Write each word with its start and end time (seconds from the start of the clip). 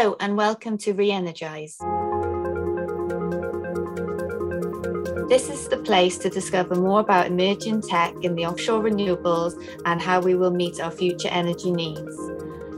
Hello, 0.00 0.14
and 0.20 0.36
welcome 0.36 0.78
to 0.78 0.94
Reenergize. 0.94 1.76
This 5.28 5.50
is 5.50 5.66
the 5.68 5.78
place 5.78 6.18
to 6.18 6.30
discover 6.30 6.76
more 6.76 7.00
about 7.00 7.26
emerging 7.26 7.82
tech 7.82 8.14
in 8.22 8.36
the 8.36 8.46
offshore 8.46 8.80
renewables 8.80 9.60
and 9.86 10.00
how 10.00 10.20
we 10.20 10.36
will 10.36 10.52
meet 10.52 10.78
our 10.78 10.92
future 10.92 11.26
energy 11.32 11.72
needs. 11.72 12.16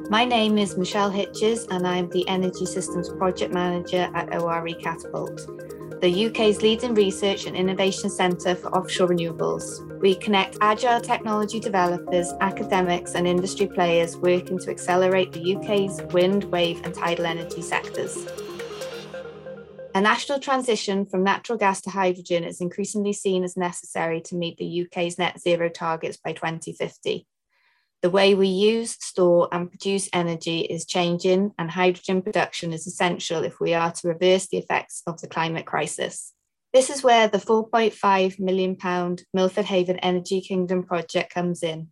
My 0.09 0.25
name 0.25 0.57
is 0.57 0.79
Michelle 0.79 1.11
Hitches, 1.11 1.67
and 1.67 1.87
I'm 1.87 2.09
the 2.09 2.27
Energy 2.27 2.65
Systems 2.65 3.11
Project 3.11 3.53
Manager 3.53 4.11
at 4.15 4.35
ORE 4.41 4.75
Catapult 4.83 5.43
the 6.01 6.27
UK's 6.27 6.63
leading 6.63 6.95
research 6.95 7.45
and 7.45 7.55
innovation 7.55 8.09
centre 8.09 8.55
for 8.55 8.75
offshore 8.75 9.09
renewables. 9.09 9.87
We 10.01 10.15
connect 10.15 10.57
agile 10.63 11.01
technology 11.01 11.61
developers, 11.61 12.33
academics, 12.41 13.15
and 13.15 13.27
industry 13.27 13.67
players 13.67 14.17
working 14.17 14.59
to 14.61 14.71
accelerate 14.71 15.33
the 15.33 15.57
UK's 15.57 16.01
wind, 16.15 16.45
wave, 16.45 16.81
and 16.85 16.95
tidal 16.95 17.27
energy 17.27 17.61
sectors. 17.61 18.17
A 19.95 20.01
national 20.01 20.39
transition 20.39 21.05
from 21.05 21.23
natural 21.23 21.59
gas 21.59 21.83
to 21.83 21.91
hydrogen 21.91 22.45
is 22.45 22.63
increasingly 22.63 23.13
seen 23.13 23.45
as 23.45 23.59
necessary 23.59 24.23
to 24.23 24.37
meet 24.37 24.57
the 24.57 24.83
UK's 24.87 25.19
net 25.19 25.39
zero 25.39 25.69
targets 25.69 26.17
by 26.17 26.33
2050. 26.33 27.27
The 28.03 28.11
way 28.11 28.35
we 28.35 28.49
use, 28.49 28.93
store, 28.93 29.49
and 29.53 29.69
produce 29.69 30.09
energy 30.13 30.61
is 30.61 30.87
changing, 30.87 31.53
and 31.59 31.71
hydrogen 31.71 32.23
production 32.23 32.73
is 32.73 32.87
essential 32.87 33.45
if 33.45 33.61
we 33.61 33.75
are 33.75 33.93
to 33.93 34.09
reverse 34.09 34.49
the 34.49 34.57
effects 34.57 35.03
of 35.07 35.21
the 35.21 35.29
climate 35.29 35.67
crisis. 35.67 36.33
This 36.73 36.89
is 36.89 37.03
where 37.03 37.29
the 37.29 37.39
£4.5 37.39 38.41
million 38.41 39.17
Milford 39.35 39.65
Haven 39.67 39.99
Energy 39.99 40.41
Kingdom 40.41 40.83
project 40.85 41.35
comes 41.35 41.63
in. 41.63 41.89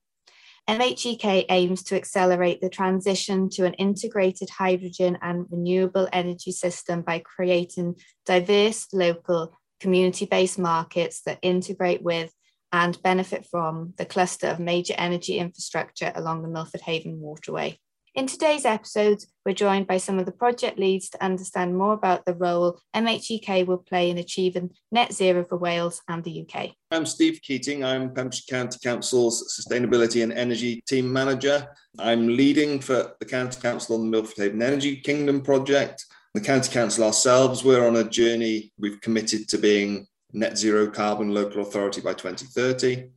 MHEK 0.68 1.46
aims 1.48 1.82
to 1.84 1.96
accelerate 1.96 2.60
the 2.60 2.70
transition 2.70 3.50
to 3.50 3.64
an 3.64 3.74
integrated 3.74 4.48
hydrogen 4.50 5.18
and 5.20 5.46
renewable 5.50 6.08
energy 6.12 6.52
system 6.52 7.02
by 7.02 7.18
creating 7.18 7.96
diverse, 8.24 8.86
local, 8.92 9.58
community 9.80 10.26
based 10.26 10.58
markets 10.58 11.22
that 11.22 11.38
integrate 11.42 12.02
with 12.02 12.32
and 12.72 13.02
benefit 13.02 13.46
from 13.50 13.94
the 13.96 14.04
cluster 14.04 14.48
of 14.48 14.60
major 14.60 14.94
energy 14.98 15.38
infrastructure 15.38 16.12
along 16.14 16.42
the 16.42 16.48
Milford 16.48 16.82
Haven 16.82 17.20
waterway. 17.20 17.78
In 18.14 18.26
today's 18.26 18.64
episode, 18.64 19.22
we're 19.46 19.54
joined 19.54 19.86
by 19.86 19.98
some 19.98 20.18
of 20.18 20.26
the 20.26 20.32
project 20.32 20.76
leads 20.76 21.08
to 21.10 21.22
understand 21.22 21.78
more 21.78 21.92
about 21.92 22.24
the 22.24 22.34
role 22.34 22.80
MHEK 22.96 23.64
will 23.64 23.78
play 23.78 24.10
in 24.10 24.18
achieving 24.18 24.70
net 24.90 25.12
zero 25.12 25.44
for 25.44 25.56
Wales 25.56 26.02
and 26.08 26.24
the 26.24 26.44
UK. 26.44 26.70
I'm 26.90 27.06
Steve 27.06 27.38
Keating. 27.42 27.84
I'm 27.84 28.12
Pembrokeshire 28.12 28.44
County 28.50 28.78
Council's 28.82 29.56
Sustainability 29.56 30.24
and 30.24 30.32
Energy 30.32 30.82
Team 30.88 31.12
Manager. 31.12 31.68
I'm 32.00 32.26
leading 32.26 32.80
for 32.80 33.14
the 33.20 33.26
County 33.26 33.60
Council 33.60 33.94
on 33.94 34.00
the 34.00 34.10
Milford 34.10 34.38
Haven 34.38 34.62
Energy 34.62 34.96
Kingdom 34.96 35.40
project. 35.40 36.04
The 36.34 36.40
County 36.40 36.72
Council 36.72 37.04
ourselves, 37.04 37.62
we're 37.62 37.86
on 37.86 37.96
a 37.96 38.04
journey. 38.04 38.72
We've 38.80 39.00
committed 39.00 39.48
to 39.50 39.58
being 39.58 40.08
net 40.32 40.58
zero 40.58 40.90
carbon 40.90 41.32
local 41.32 41.62
authority 41.62 42.00
by 42.00 42.12
2030. 42.12 43.08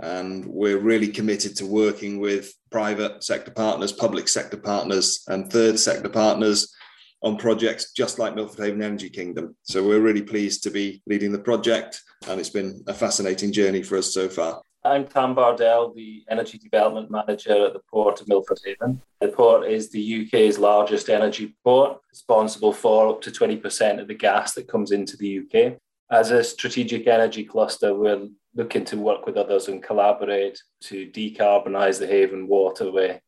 And 0.00 0.46
we're 0.46 0.78
really 0.78 1.08
committed 1.08 1.56
to 1.56 1.66
working 1.66 2.20
with 2.20 2.52
private 2.70 3.24
sector 3.24 3.50
partners, 3.50 3.92
public 3.92 4.28
sector 4.28 4.56
partners, 4.56 5.24
and 5.28 5.50
third 5.50 5.78
sector 5.78 6.08
partners 6.08 6.72
on 7.22 7.36
projects 7.36 7.92
just 7.92 8.18
like 8.18 8.36
Milford 8.36 8.64
Haven 8.64 8.82
Energy 8.82 9.10
Kingdom. 9.10 9.56
So 9.62 9.84
we're 9.84 10.00
really 10.00 10.22
pleased 10.22 10.62
to 10.64 10.70
be 10.70 11.02
leading 11.06 11.32
the 11.32 11.38
project, 11.38 12.00
and 12.28 12.38
it's 12.38 12.50
been 12.50 12.82
a 12.86 12.94
fascinating 12.94 13.50
journey 13.50 13.82
for 13.82 13.98
us 13.98 14.14
so 14.14 14.28
far. 14.28 14.62
I'm 14.84 15.04
Tam 15.04 15.34
Bardell, 15.34 15.92
the 15.92 16.22
Energy 16.30 16.58
Development 16.58 17.10
Manager 17.10 17.66
at 17.66 17.72
the 17.72 17.80
Port 17.90 18.20
of 18.20 18.28
Milford 18.28 18.60
Haven. 18.64 19.02
The 19.20 19.28
port 19.28 19.68
is 19.68 19.90
the 19.90 20.22
UK's 20.24 20.58
largest 20.58 21.10
energy 21.10 21.56
port, 21.64 21.98
responsible 22.08 22.72
for 22.72 23.08
up 23.08 23.20
to 23.22 23.32
20% 23.32 24.00
of 24.00 24.06
the 24.06 24.14
gas 24.14 24.54
that 24.54 24.68
comes 24.68 24.92
into 24.92 25.16
the 25.16 25.40
UK 25.40 25.78
as 26.10 26.30
a 26.30 26.42
strategic 26.42 27.06
energy 27.06 27.44
cluster, 27.44 27.94
we're 27.94 28.28
looking 28.54 28.84
to 28.86 28.96
work 28.96 29.26
with 29.26 29.36
others 29.36 29.68
and 29.68 29.82
collaborate 29.82 30.60
to 30.82 31.06
decarbonise 31.10 31.98
the 31.98 32.06
Haven 32.06 32.48
waterway. 32.48 33.20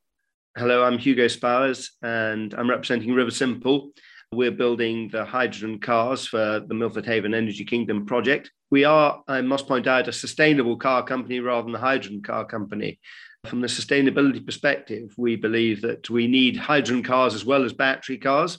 Hello, 0.57 0.83
I'm 0.83 0.99
Hugo 0.99 1.27
Spowers 1.27 1.91
and 2.03 2.55
I'm 2.55 2.69
representing 2.69 3.11
Riversimple. 3.11 3.91
We're 4.33 4.51
building 4.51 5.09
the 5.09 5.25
hydrogen 5.25 5.79
cars 5.79 6.27
for 6.27 6.61
the 6.61 6.75
Milford 6.75 7.05
Haven 7.07 7.35
Energy 7.35 7.65
Kingdom 7.65 8.07
project. 8.07 8.51
We 8.71 8.85
are, 8.85 9.23
I 9.29 9.41
must 9.41 9.69
point 9.69 9.87
out, 9.87 10.09
a 10.09 10.13
sustainable 10.13 10.77
car 10.77 11.05
company 11.05 11.41
rather 11.41 11.67
than 11.67 11.75
a 11.75 11.81
hydrogen 11.81 12.23
car 12.23 12.45
company. 12.45 12.99
From 13.47 13.61
the 13.61 13.67
sustainability 13.67 14.45
perspective, 14.45 15.13
we 15.17 15.37
believe 15.37 15.83
that 15.83 16.09
we 16.09 16.27
need 16.27 16.57
hydrogen 16.57 17.03
cars 17.03 17.35
as 17.35 17.45
well 17.45 17.65
as 17.65 17.73
battery 17.73 18.19
cars. 18.19 18.59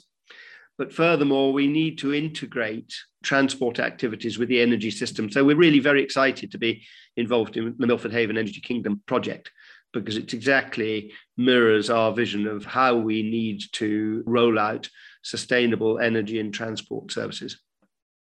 But 0.82 0.92
furthermore, 0.92 1.52
we 1.52 1.68
need 1.68 1.98
to 1.98 2.12
integrate 2.12 2.92
transport 3.22 3.78
activities 3.78 4.36
with 4.36 4.48
the 4.48 4.60
energy 4.60 4.90
system. 4.90 5.30
So 5.30 5.44
we're 5.44 5.54
really 5.54 5.78
very 5.78 6.02
excited 6.02 6.50
to 6.50 6.58
be 6.58 6.82
involved 7.16 7.56
in 7.56 7.76
the 7.78 7.86
Milford 7.86 8.10
Haven 8.10 8.36
Energy 8.36 8.60
Kingdom 8.60 9.00
project 9.06 9.52
because 9.92 10.16
it 10.16 10.34
exactly 10.34 11.12
mirrors 11.36 11.88
our 11.88 12.12
vision 12.12 12.48
of 12.48 12.64
how 12.64 12.96
we 12.96 13.22
need 13.22 13.62
to 13.74 14.24
roll 14.26 14.58
out 14.58 14.88
sustainable 15.22 16.00
energy 16.00 16.40
and 16.40 16.52
transport 16.52 17.12
services. 17.12 17.60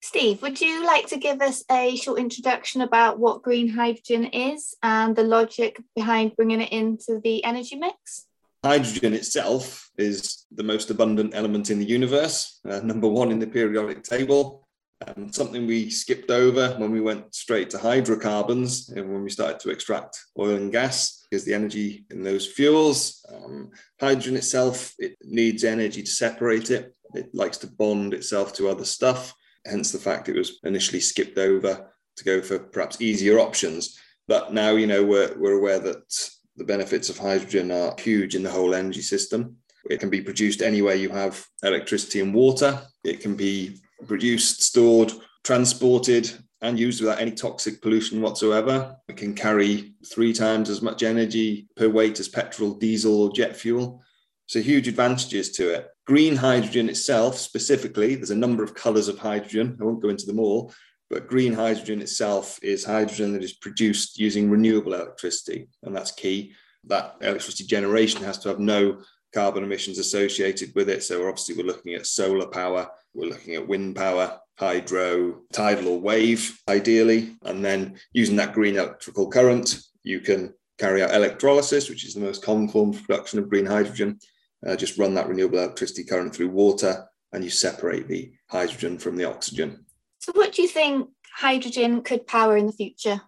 Steve, 0.04 0.44
would 0.44 0.62
you 0.62 0.86
like 0.86 1.08
to 1.08 1.18
give 1.18 1.42
us 1.42 1.64
a 1.72 1.96
short 1.96 2.20
introduction 2.20 2.82
about 2.82 3.18
what 3.18 3.42
green 3.42 3.70
hydrogen 3.70 4.26
is 4.26 4.76
and 4.84 5.16
the 5.16 5.24
logic 5.24 5.82
behind 5.96 6.36
bringing 6.36 6.62
it 6.62 6.72
into 6.72 7.20
the 7.24 7.44
energy 7.44 7.76
mix? 7.76 8.28
Hydrogen 8.64 9.14
itself 9.16 9.90
is 9.98 10.46
the 10.52 10.64
most 10.64 10.92
abundant 10.92 11.34
element 11.34 11.72
in 11.72 11.80
the 11.80 11.86
universe, 11.86 12.60
uh, 12.70 12.80
number 12.82 13.08
one 13.08 13.32
in 13.32 13.40
the 13.40 13.48
periodic 13.48 14.04
table, 14.04 14.68
and 15.08 15.34
something 15.34 15.66
we 15.66 15.90
skipped 15.90 16.30
over 16.30 16.76
when 16.78 16.92
we 16.92 17.02
went 17.02 17.34
straight 17.34 17.72
to 17.72 17.80
hydrocarbons 17.80 18.90
and 18.90 19.12
when 19.12 19.24
we 19.24 19.32
started 19.32 19.60
to 19.60 19.72
extract 19.72 20.20
oil 20.38 20.56
and 20.56 20.72
gas 20.72 21.26
is 21.32 21.44
the 21.44 21.56
energy 21.56 22.06
in 22.12 22.22
those 22.22 22.46
fuels. 22.46 23.26
Um, 23.34 23.72
hydrogen 24.00 24.36
itself, 24.36 24.94
it 25.00 25.18
needs 25.24 25.64
energy 25.64 26.04
to 26.04 26.12
separate 26.12 26.70
it. 26.70 26.94
It 27.16 27.34
likes 27.34 27.58
to 27.60 27.68
bond 27.68 28.14
itself 28.14 28.54
to 28.54 28.70
other 28.70 28.86
stuff, 28.86 29.34
hence 29.66 29.92
the 29.92 29.98
fact 29.98 30.30
it 30.30 30.36
was 30.36 30.60
initially 30.64 31.00
skipped 31.00 31.40
over 31.40 31.92
to 32.18 32.24
go 32.24 32.42
for 32.42 32.60
perhaps 32.60 33.02
easier 33.02 33.40
options. 33.40 33.98
But 34.28 34.54
now, 34.54 34.72
you 34.76 34.86
know, 34.86 35.04
we're, 35.04 35.36
we're 35.40 35.58
aware 35.58 35.80
that 35.80 36.30
the 36.58 36.64
benefits 36.64 37.10
of 37.10 37.18
hydrogen 37.18 37.72
are 37.72 37.96
huge 38.00 38.36
in 38.36 38.44
the 38.44 38.52
whole 38.52 38.76
energy 38.76 39.02
system. 39.02 39.58
It 39.90 40.00
can 40.00 40.10
be 40.10 40.22
produced 40.22 40.62
anywhere 40.62 40.96
you 40.96 41.10
have 41.10 41.44
electricity 41.64 42.20
and 42.20 42.34
water. 42.34 42.82
It 43.04 43.20
can 43.20 43.36
be 43.36 43.78
produced, 44.08 44.62
stored, 44.62 45.12
transported, 45.44 46.32
and 46.62 46.80
used 46.80 47.02
without 47.02 47.20
any 47.20 47.32
toxic 47.32 47.82
pollution 47.82 48.22
whatsoever. 48.22 48.96
It 49.10 49.18
can 49.18 49.34
carry 49.34 49.96
three 50.06 50.34
times 50.34 50.70
as 50.70 50.82
much 50.82 51.02
energy 51.02 51.68
per 51.76 51.90
weight 51.90 52.20
as 52.20 52.28
petrol, 52.28 52.76
diesel, 52.76 53.24
or 53.24 53.34
jet 53.34 53.56
fuel. 53.56 54.04
So, 54.46 54.60
huge 54.60 54.88
advantages 54.88 55.52
to 55.54 55.74
it. 55.74 55.88
Green 56.06 56.36
hydrogen 56.36 56.90
itself, 56.90 57.38
specifically, 57.38 58.16
there's 58.16 58.32
a 58.32 58.36
number 58.36 58.64
of 58.64 58.76
colors 58.76 59.08
of 59.08 59.18
hydrogen. 59.18 59.78
I 59.80 59.86
won't 59.86 60.02
go 60.02 60.10
into 60.10 60.26
them 60.26 60.40
all, 60.40 60.74
but 61.12 61.28
green 61.28 61.52
hydrogen 61.52 62.02
itself 62.02 62.58
is 62.64 62.86
hydrogen 62.86 63.34
that 63.34 63.44
is 63.44 63.52
produced 63.52 64.18
using 64.18 64.50
renewable 64.50 64.94
electricity, 64.94 65.68
and 65.84 65.94
that's 65.94 66.12
key. 66.12 66.54
That 66.86 67.18
electricity 67.22 67.66
generation 67.66 68.24
has 68.24 68.38
to 68.40 68.50
have 68.50 68.60
no 68.60 69.02
carbon 69.34 69.64
emissions 69.64 70.00
associated 70.00 70.72
with 70.74 70.90
it. 70.90 71.04
So 71.04 71.28
obviously 71.28 71.56
we're 71.56 71.68
looking 71.68 71.96
at 71.96 72.08
solar 72.08 72.48
power, 72.48 72.90
we're 73.14 73.30
looking 73.30 73.56
at 73.56 73.68
wind 73.68 73.98
power, 73.98 74.40
hydro, 74.58 75.42
tidal 75.52 75.90
or 75.90 76.00
wave, 76.00 76.58
ideally, 76.70 77.36
and 77.44 77.64
then 77.64 78.00
using 78.14 78.38
that 78.38 78.54
green 78.54 78.78
electrical 78.78 79.30
current, 79.30 79.82
you 80.04 80.22
can 80.22 80.54
carry 80.80 81.04
out 81.04 81.14
electrolysis, 81.14 81.90
which 81.90 82.06
is 82.06 82.14
the 82.14 82.22
most 82.22 82.42
common 82.44 82.70
form 82.70 82.92
of 82.92 83.04
production 83.06 83.38
of 83.38 83.50
green 83.50 83.66
hydrogen. 83.66 84.18
Uh, 84.66 84.78
just 84.78 84.98
run 84.98 85.14
that 85.14 85.28
renewable 85.28 85.58
electricity 85.58 86.06
current 86.06 86.34
through 86.34 86.50
water, 86.50 87.06
and 87.34 87.44
you 87.44 87.50
separate 87.50 88.08
the 88.08 88.32
hydrogen 88.50 88.98
from 88.98 89.18
the 89.18 89.26
oxygen. 89.26 89.86
So, 90.22 90.32
what 90.36 90.54
do 90.54 90.62
you 90.62 90.68
think 90.68 91.10
hydrogen 91.34 92.04
could 92.04 92.28
power 92.28 92.56
in 92.56 92.68
the 92.68 92.72
future? 92.72 93.22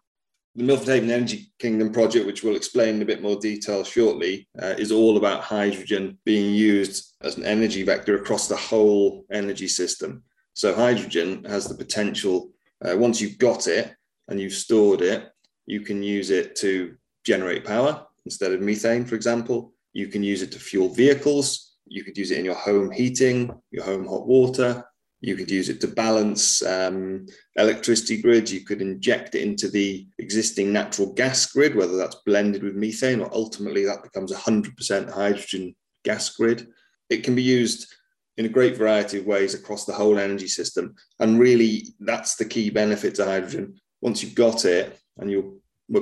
The 0.56 0.64
Milford 0.64 0.90
Haven 0.90 1.10
Energy 1.10 1.52
Kingdom 1.58 1.92
project, 1.92 2.28
which 2.28 2.44
we'll 2.44 2.56
explain 2.56 2.96
in 2.96 3.02
a 3.02 3.06
bit 3.06 3.24
more 3.24 3.36
detail 3.36 3.84
shortly, 3.84 4.48
uh, 4.62 4.76
is 4.78 4.92
all 4.92 5.18
about 5.18 5.42
hydrogen 5.42 6.20
being 6.24 6.54
used 6.54 7.16
as 7.22 7.36
an 7.36 7.46
energy 7.46 7.82
vector 7.82 8.16
across 8.18 8.48
the 8.48 8.56
whole 8.56 9.26
energy 9.32 9.68
system. 9.68 10.22
So, 10.54 10.76
hydrogen 10.76 11.44
has 11.46 11.68
the 11.68 11.74
potential, 11.74 12.52
uh, 12.86 12.96
once 12.96 13.20
you've 13.20 13.40
got 13.40 13.66
it 13.66 13.96
and 14.28 14.40
you've 14.40 14.54
stored 14.54 15.02
it, 15.02 15.32
you 15.66 15.82
can 15.82 16.04
use 16.04 16.30
it 16.30 16.56
to 16.58 16.96
generate 17.26 17.66
power 17.66 18.06
instead 18.26 18.52
of 18.52 18.62
methane, 18.62 19.06
for 19.06 19.16
example. 19.16 19.74
You 19.94 20.10
can 20.10 20.22
use 20.22 20.44
it 20.44 20.52
to 20.52 20.60
fuel 20.60 20.94
vehicles. 20.94 21.74
You 21.88 22.04
could 22.04 22.20
use 22.20 22.30
it 22.30 22.38
in 22.38 22.46
your 22.46 22.54
home 22.54 22.92
heating, 22.92 23.50
your 23.72 23.84
home 23.84 24.06
hot 24.06 24.28
water, 24.28 24.86
you 25.24 25.38
could 25.38 25.50
use 25.50 25.70
it 25.70 25.80
to 25.80 25.88
balance 25.88 26.62
um, 26.64 27.26
electricity 27.56 28.22
grids. 28.22 28.54
You 28.54 28.66
could 28.66 28.82
inject 28.82 29.36
it 29.36 29.42
into 29.42 29.70
the 29.70 30.06
existing 30.20 30.74
natural 30.74 31.14
gas 31.14 31.46
grid, 31.46 31.76
whether 31.76 31.96
that's 31.96 32.18
blended 32.26 32.62
with 32.62 32.76
methane 32.76 33.22
or 33.22 33.34
ultimately 33.34 33.86
that 33.86 34.04
becomes 34.04 34.34
a 34.34 34.36
100% 34.36 35.10
hydrogen 35.10 35.74
gas 36.04 36.30
grid. 36.36 36.68
It 37.10 37.24
can 37.24 37.36
be 37.36 37.42
used 37.42 37.88
in 38.36 38.46
a 38.46 38.50
great 38.50 38.76
variety 38.76 39.18
of 39.18 39.26
ways 39.26 39.54
across 39.54 39.86
the 39.86 39.94
whole 39.94 40.20
energy 40.20 40.50
system. 40.50 40.94
And 41.22 41.40
really, 41.40 41.88
that's 42.02 42.36
the 42.36 42.44
key 42.44 42.70
benefit 42.70 43.16
to 43.16 43.26
hydrogen. 43.26 43.80
Once 44.02 44.22
you've 44.22 44.36
got 44.36 44.66
it, 44.66 45.00
and 45.20 45.32
you're 45.32 45.54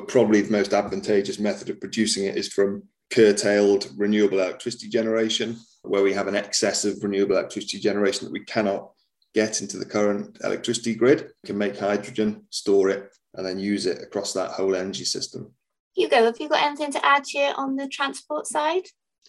probably 0.07 0.41
the 0.41 0.51
most 0.51 0.73
advantageous 0.73 1.37
method 1.37 1.69
of 1.69 1.79
producing 1.79 2.25
it 2.25 2.37
is 2.37 2.47
from 2.47 2.81
curtailed 3.11 3.87
renewable 3.97 4.39
electricity 4.39 4.89
generation, 4.89 5.57
where 5.83 6.01
we 6.01 6.11
have 6.11 6.27
an 6.27 6.35
excess 6.35 6.85
of 6.85 7.03
renewable 7.03 7.35
electricity 7.37 7.77
generation 7.77 8.25
that 8.25 8.33
we 8.33 8.43
cannot 8.45 8.93
get 9.33 9.61
into 9.61 9.77
the 9.77 9.85
current 9.85 10.37
electricity 10.43 10.95
grid. 10.95 11.31
Can 11.45 11.57
make 11.57 11.77
hydrogen, 11.77 12.45
store 12.49 12.89
it, 12.89 13.11
and 13.35 13.45
then 13.45 13.59
use 13.59 13.85
it 13.85 14.01
across 14.01 14.33
that 14.33 14.51
whole 14.51 14.75
energy 14.75 15.05
system. 15.05 15.53
Hugo, 15.95 16.23
have 16.23 16.39
you 16.39 16.49
got 16.49 16.63
anything 16.63 16.91
to 16.93 17.05
add 17.05 17.23
here 17.27 17.53
on 17.57 17.75
the 17.75 17.87
transport 17.87 18.47
side? 18.47 18.83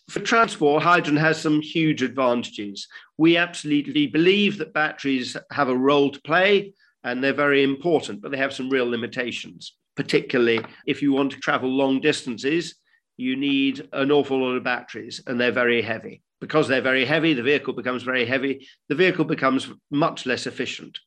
For 0.08 0.20
transport, 0.20 0.82
hydrogen 0.82 1.16
has 1.16 1.40
some 1.40 1.60
huge 1.60 2.02
advantages. 2.02 2.87
We 3.19 3.37
absolutely 3.37 4.06
believe 4.06 4.58
that 4.58 4.75
batteries 4.75 5.37
have 5.50 5.69
a 5.69 5.76
role 5.76 6.10
to 6.10 6.20
play 6.22 6.75
and 7.04 7.22
they're 7.22 7.32
very 7.32 7.62
important, 7.62 8.20
but 8.20 8.31
they 8.31 8.37
have 8.37 8.52
some 8.52 8.70
real 8.70 8.88
limitations, 8.88 9.75
particularly 9.96 10.60
if 10.87 11.02
you 11.02 11.12
want 11.12 11.32
to 11.32 11.38
travel 11.38 11.69
long 11.69 12.00
distances. 12.00 12.76
You 13.16 13.37
need 13.37 13.88
an 13.93 14.10
awful 14.10 14.40
lot 14.40 14.56
of 14.56 14.64
batteries 14.64 15.22
and 15.26 15.40
they're 15.40 15.52
very 15.52 15.82
heavy. 15.82 16.22
Because 16.43 16.67
they're 16.67 16.83
very 16.83 17.05
heavy, 17.05 17.35
the 17.35 17.43
vehicle 17.44 17.73
becomes 17.73 18.03
very 18.03 18.27
heavy, 18.27 18.67
the 18.89 18.97
vehicle 18.97 19.25
becomes 19.25 19.71
much 19.93 20.27
less 20.27 20.44
efficient. 20.49 20.99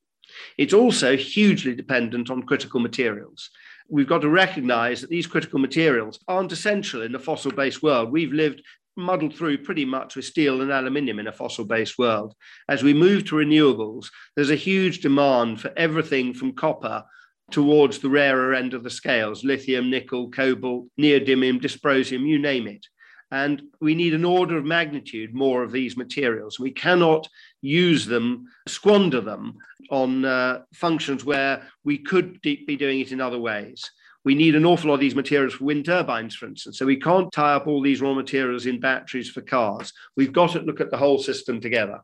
It's 0.58 0.74
also 0.74 1.18
hugely 1.18 1.76
dependent 1.76 2.30
on 2.30 2.44
critical 2.44 2.80
materials. 2.80 3.50
We've 3.90 4.08
got 4.08 4.22
to 4.22 4.30
recognize 4.30 5.02
that 5.02 5.10
these 5.10 5.28
critical 5.28 5.60
materials 5.60 6.22
aren't 6.30 6.54
essential 6.54 7.02
in 7.02 7.14
a 7.16 7.20
fossil 7.20 7.52
based 7.52 7.84
world. 7.84 8.14
We've 8.14 8.32
lived 8.32 8.62
muddled 8.96 9.36
through 9.36 9.58
pretty 9.58 9.84
much 9.84 10.16
with 10.16 10.24
steel 10.24 10.62
and 10.62 10.72
aluminium 10.72 11.20
in 11.20 11.28
a 11.28 11.34
fossil 11.34 11.66
based 11.66 11.98
world. 12.00 12.34
As 12.70 12.81
we 12.81 12.94
move 12.94 13.26
to 13.26 13.36
renewables, 13.36 14.08
there's 14.38 14.52
a 14.52 14.56
huge 14.56 15.02
demand 15.02 15.60
for 15.60 15.74
everything 15.76 16.34
from 16.34 16.54
copper 16.54 17.04
towards 17.52 18.00
the 18.00 18.10
rarer 18.10 18.54
end 18.54 18.74
of 18.74 18.84
the 18.84 18.90
scales 18.90 19.44
lithium, 19.44 19.90
nickel, 19.90 20.31
cobalt, 20.31 20.88
neodymium, 20.98 21.60
dysprosium, 21.60 22.26
you 22.26 22.40
name 22.40 22.68
it. 22.68 22.88
And 23.31 23.63
we 23.81 23.95
need 23.95 24.13
an 24.13 24.25
order 24.25 24.57
of 24.57 24.66
magnitude 24.66 25.33
more 25.33 25.63
of 25.63 25.72
these 25.72 25.98
materials. 25.98 26.60
We 26.60 26.72
cannot 26.72 27.27
use 27.62 28.06
them, 28.06 28.48
squander 28.68 29.22
them 29.22 29.56
on 29.89 30.25
uh, 30.25 30.62
functions 30.74 31.25
where 31.25 31.68
we 31.83 31.98
could 31.98 32.39
be 32.42 32.77
doing 32.77 33.00
it 33.00 33.12
in 33.12 33.22
other 33.22 33.39
ways 33.39 33.89
we 34.25 34.36
need 34.36 34.56
an 34.56 34.66
awful 34.66 34.89
lot 34.89 34.95
of 34.95 35.00
these 35.00 35.16
materials 35.16 35.54
for 35.54 35.66
wind 35.66 35.86
turbines, 35.86 36.36
for 36.36 36.48
instance. 36.48 36.80
So 36.80 36.86
we 36.86 37.00
can't 37.00 37.31
tie 37.31 37.54
up 37.54 37.68
all 37.68 37.81
these 37.81 38.01
raw 38.01 38.13
materials 38.13 38.66
in 38.66 38.80
batteries 38.80 39.30
for 39.30 39.42
cars. 39.42 39.94
We've 40.18 40.33
got 40.33 40.51
to 40.54 40.60
look 40.60 40.81
at 40.81 40.89
the 40.89 40.98
whole 40.98 41.19
system 41.19 41.62
together. 41.62 42.01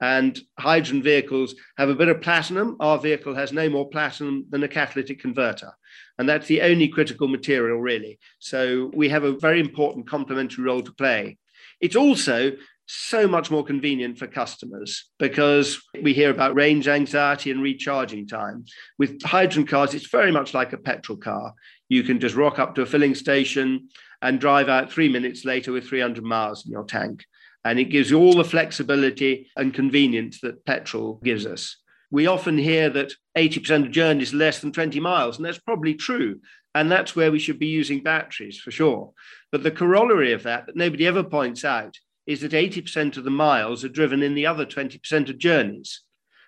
And 0.00 0.38
hydrogen 0.58 1.02
vehicles 1.02 1.54
have 1.78 1.88
a 1.88 1.94
bit 1.94 2.08
of 2.08 2.20
platinum. 2.20 2.76
Our 2.80 2.98
vehicle 2.98 3.34
has 3.34 3.52
no 3.52 3.68
more 3.68 3.88
platinum 3.88 4.46
than 4.50 4.62
a 4.62 4.68
catalytic 4.68 5.20
converter. 5.20 5.72
And 6.18 6.28
that's 6.28 6.46
the 6.46 6.62
only 6.62 6.88
critical 6.88 7.28
material, 7.28 7.78
really. 7.78 8.18
So 8.38 8.90
we 8.94 9.08
have 9.08 9.24
a 9.24 9.38
very 9.38 9.60
important 9.60 10.08
complementary 10.08 10.64
role 10.64 10.82
to 10.82 10.92
play. 10.92 11.38
It's 11.80 11.96
also 11.96 12.52
so 12.86 13.26
much 13.26 13.50
more 13.50 13.64
convenient 13.64 14.18
for 14.18 14.26
customers 14.26 15.10
because 15.18 15.82
we 16.02 16.14
hear 16.14 16.30
about 16.30 16.54
range 16.54 16.86
anxiety 16.86 17.50
and 17.50 17.62
recharging 17.62 18.26
time. 18.26 18.64
With 18.98 19.22
hydrogen 19.22 19.66
cars, 19.66 19.92
it's 19.92 20.08
very 20.08 20.30
much 20.30 20.54
like 20.54 20.72
a 20.72 20.78
petrol 20.78 21.18
car. 21.18 21.52
You 21.88 22.02
can 22.04 22.20
just 22.20 22.36
rock 22.36 22.58
up 22.58 22.74
to 22.76 22.82
a 22.82 22.86
filling 22.86 23.14
station 23.14 23.88
and 24.22 24.40
drive 24.40 24.68
out 24.68 24.90
three 24.90 25.08
minutes 25.08 25.44
later 25.44 25.72
with 25.72 25.88
300 25.88 26.22
miles 26.24 26.64
in 26.64 26.72
your 26.72 26.84
tank. 26.84 27.24
And 27.66 27.80
it 27.80 27.90
gives 27.90 28.10
you 28.12 28.20
all 28.20 28.34
the 28.34 28.44
flexibility 28.44 29.50
and 29.56 29.74
convenience 29.74 30.40
that 30.40 30.64
petrol 30.64 31.20
gives 31.24 31.44
us. 31.44 31.76
We 32.12 32.28
often 32.28 32.56
hear 32.56 32.88
that 32.90 33.12
80% 33.36 33.86
of 33.86 33.90
journeys 33.90 34.32
are 34.32 34.36
less 34.36 34.60
than 34.60 34.70
20 34.70 35.00
miles, 35.00 35.36
and 35.36 35.44
that's 35.44 35.58
probably 35.58 35.94
true. 35.94 36.38
And 36.76 36.92
that's 36.92 37.16
where 37.16 37.32
we 37.32 37.40
should 37.40 37.58
be 37.58 37.66
using 37.66 38.04
batteries 38.04 38.60
for 38.60 38.70
sure. 38.70 39.12
But 39.50 39.64
the 39.64 39.72
corollary 39.72 40.32
of 40.32 40.44
that, 40.44 40.66
that 40.66 40.76
nobody 40.76 41.08
ever 41.08 41.24
points 41.24 41.64
out, 41.64 41.98
is 42.24 42.42
that 42.42 42.52
80% 42.52 43.16
of 43.16 43.24
the 43.24 43.30
miles 43.30 43.84
are 43.84 43.88
driven 43.88 44.22
in 44.22 44.34
the 44.34 44.46
other 44.46 44.64
20% 44.64 45.28
of 45.28 45.36
journeys. 45.36 46.02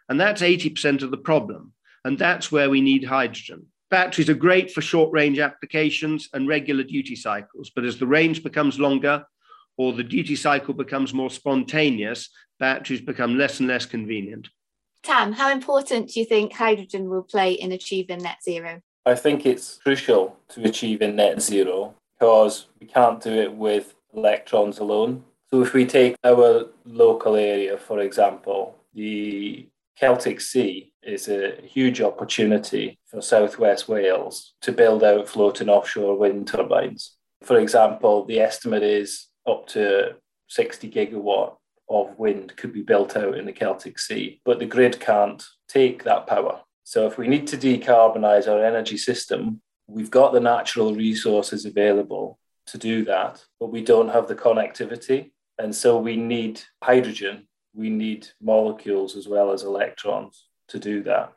And 0.08 0.20
that's 0.20 0.40
80% 0.40 1.02
of 1.02 1.10
the 1.10 1.16
problem. 1.16 1.72
And 2.04 2.16
that's 2.16 2.52
where 2.52 2.70
we 2.70 2.80
need 2.80 3.02
hydrogen. 3.02 3.66
Batteries 3.90 4.30
are 4.30 4.34
great 4.34 4.70
for 4.70 4.82
short 4.82 5.12
range 5.12 5.40
applications 5.40 6.28
and 6.32 6.46
regular 6.46 6.84
duty 6.84 7.16
cycles. 7.16 7.72
But 7.74 7.84
as 7.84 7.98
the 7.98 8.06
range 8.06 8.44
becomes 8.44 8.78
longer 8.78 9.24
or 9.78 9.94
the 9.94 10.04
duty 10.04 10.36
cycle 10.36 10.74
becomes 10.74 11.14
more 11.14 11.30
spontaneous, 11.30 12.28
batteries 12.58 13.00
become 13.00 13.38
less 13.38 13.60
and 13.60 13.68
less 13.68 13.86
convenient. 13.86 14.48
Tam, 15.02 15.32
how 15.32 15.50
important 15.50 16.10
do 16.10 16.20
you 16.20 16.26
think 16.26 16.52
hydrogen 16.52 17.08
will 17.08 17.22
play 17.22 17.52
in 17.52 17.72
achieving 17.72 18.18
net 18.18 18.42
zero? 18.42 18.82
I 19.06 19.14
think 19.14 19.46
it's 19.46 19.78
crucial 19.78 20.36
to 20.50 20.64
achieving 20.64 21.16
net 21.16 21.40
zero 21.40 21.94
because 22.18 22.66
we 22.80 22.86
can't 22.86 23.22
do 23.22 23.32
it 23.32 23.54
with 23.54 23.94
electrons 24.12 24.80
alone. 24.80 25.24
So 25.50 25.62
if 25.62 25.72
we 25.72 25.86
take 25.86 26.16
our 26.24 26.66
local 26.84 27.36
area, 27.36 27.78
for 27.78 28.00
example, 28.00 28.76
the 28.92 29.68
Celtic 29.96 30.40
Sea 30.40 30.92
is 31.02 31.28
a 31.28 31.56
huge 31.62 32.00
opportunity 32.00 32.98
for 33.06 33.22
southwest 33.22 33.88
Wales 33.88 34.54
to 34.60 34.72
build 34.72 35.02
out 35.02 35.28
floating 35.28 35.68
offshore 35.68 36.18
wind 36.18 36.48
turbines. 36.48 37.16
For 37.42 37.58
example, 37.58 38.24
the 38.24 38.40
estimate 38.40 38.82
is 38.82 39.27
up 39.48 39.66
to 39.68 40.16
60 40.48 40.90
gigawatt 40.90 41.56
of 41.88 42.18
wind 42.18 42.56
could 42.56 42.72
be 42.72 42.82
built 42.82 43.16
out 43.16 43.36
in 43.36 43.46
the 43.46 43.52
Celtic 43.52 43.98
Sea, 43.98 44.40
but 44.44 44.58
the 44.58 44.66
grid 44.66 45.00
can't 45.00 45.42
take 45.68 46.04
that 46.04 46.26
power. 46.26 46.60
So 46.84 47.06
if 47.06 47.18
we 47.18 47.28
need 47.28 47.46
to 47.48 47.56
decarbonize 47.56 48.48
our 48.48 48.64
energy 48.64 48.96
system, 48.96 49.60
we've 49.86 50.10
got 50.10 50.32
the 50.32 50.40
natural 50.40 50.94
resources 50.94 51.64
available 51.64 52.38
to 52.66 52.78
do 52.78 53.04
that, 53.04 53.44
but 53.58 53.72
we 53.72 53.82
don't 53.82 54.10
have 54.10 54.28
the 54.28 54.34
connectivity. 54.34 55.30
And 55.58 55.74
so 55.74 55.98
we 55.98 56.16
need 56.16 56.62
hydrogen, 56.82 57.48
we 57.74 57.90
need 57.90 58.28
molecules 58.40 59.16
as 59.16 59.26
well 59.26 59.50
as 59.50 59.64
electrons 59.64 60.46
to 60.68 60.78
do 60.78 61.02
that. 61.04 61.32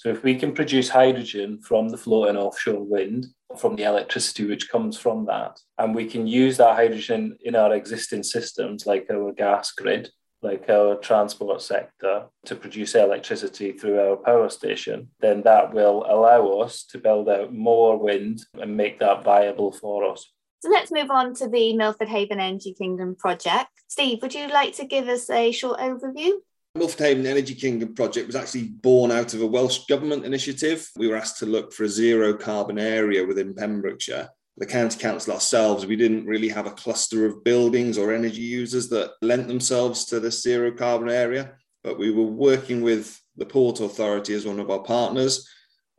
So 0.00 0.08
if 0.08 0.22
we 0.22 0.34
can 0.34 0.54
produce 0.54 0.88
hydrogen 0.88 1.60
from 1.60 1.90
the 1.90 1.98
floating 1.98 2.38
offshore 2.38 2.82
wind, 2.82 3.26
from 3.58 3.76
the 3.76 3.82
electricity 3.82 4.46
which 4.46 4.70
comes 4.70 4.96
from 4.96 5.26
that, 5.26 5.60
and 5.76 5.94
we 5.94 6.06
can 6.06 6.26
use 6.26 6.56
that 6.56 6.74
hydrogen 6.74 7.36
in 7.42 7.54
our 7.54 7.74
existing 7.74 8.22
systems, 8.22 8.86
like 8.86 9.08
our 9.10 9.30
gas 9.32 9.72
grid, 9.72 10.08
like 10.40 10.70
our 10.70 10.94
transport 10.94 11.60
sector, 11.60 12.24
to 12.46 12.56
produce 12.56 12.94
electricity 12.94 13.72
through 13.72 14.00
our 14.00 14.16
power 14.16 14.48
station, 14.48 15.10
then 15.20 15.42
that 15.42 15.74
will 15.74 16.06
allow 16.08 16.48
us 16.60 16.82
to 16.84 16.96
build 16.96 17.28
out 17.28 17.52
more 17.52 17.98
wind 17.98 18.40
and 18.54 18.74
make 18.74 19.00
that 19.00 19.22
viable 19.22 19.70
for 19.70 20.10
us. 20.10 20.32
So 20.60 20.70
let's 20.70 20.90
move 20.90 21.10
on 21.10 21.34
to 21.34 21.46
the 21.46 21.76
Milford 21.76 22.08
Haven 22.08 22.40
Energy 22.40 22.72
Kingdom 22.72 23.16
project. 23.16 23.68
Steve, 23.86 24.22
would 24.22 24.32
you 24.32 24.48
like 24.48 24.74
to 24.76 24.86
give 24.86 25.08
us 25.08 25.28
a 25.28 25.52
short 25.52 25.78
overview? 25.78 26.32
Milford 26.74 27.00
Haven 27.00 27.26
Energy 27.26 27.54
Kingdom 27.54 27.94
project 27.94 28.26
was 28.26 28.36
actually 28.36 28.68
born 28.68 29.10
out 29.10 29.34
of 29.34 29.42
a 29.42 29.46
Welsh 29.46 29.86
Government 29.86 30.24
initiative. 30.24 30.88
We 30.96 31.08
were 31.08 31.16
asked 31.16 31.38
to 31.38 31.46
look 31.46 31.72
for 31.72 31.84
a 31.84 31.88
zero 31.88 32.34
carbon 32.34 32.78
area 32.78 33.26
within 33.26 33.54
Pembrokeshire. 33.54 34.28
The 34.56 34.66
County 34.66 34.98
Council 34.98 35.32
ourselves, 35.32 35.86
we 35.86 35.96
didn't 35.96 36.26
really 36.26 36.48
have 36.48 36.66
a 36.66 36.72
cluster 36.72 37.26
of 37.26 37.42
buildings 37.42 37.98
or 37.98 38.12
energy 38.12 38.42
users 38.42 38.88
that 38.90 39.12
lent 39.22 39.48
themselves 39.48 40.04
to 40.06 40.20
this 40.20 40.42
zero 40.42 40.70
carbon 40.70 41.08
area, 41.08 41.52
but 41.82 41.98
we 41.98 42.10
were 42.10 42.22
working 42.22 42.82
with 42.82 43.20
the 43.36 43.46
Port 43.46 43.80
Authority 43.80 44.34
as 44.34 44.46
one 44.46 44.60
of 44.60 44.70
our 44.70 44.82
partners 44.82 45.48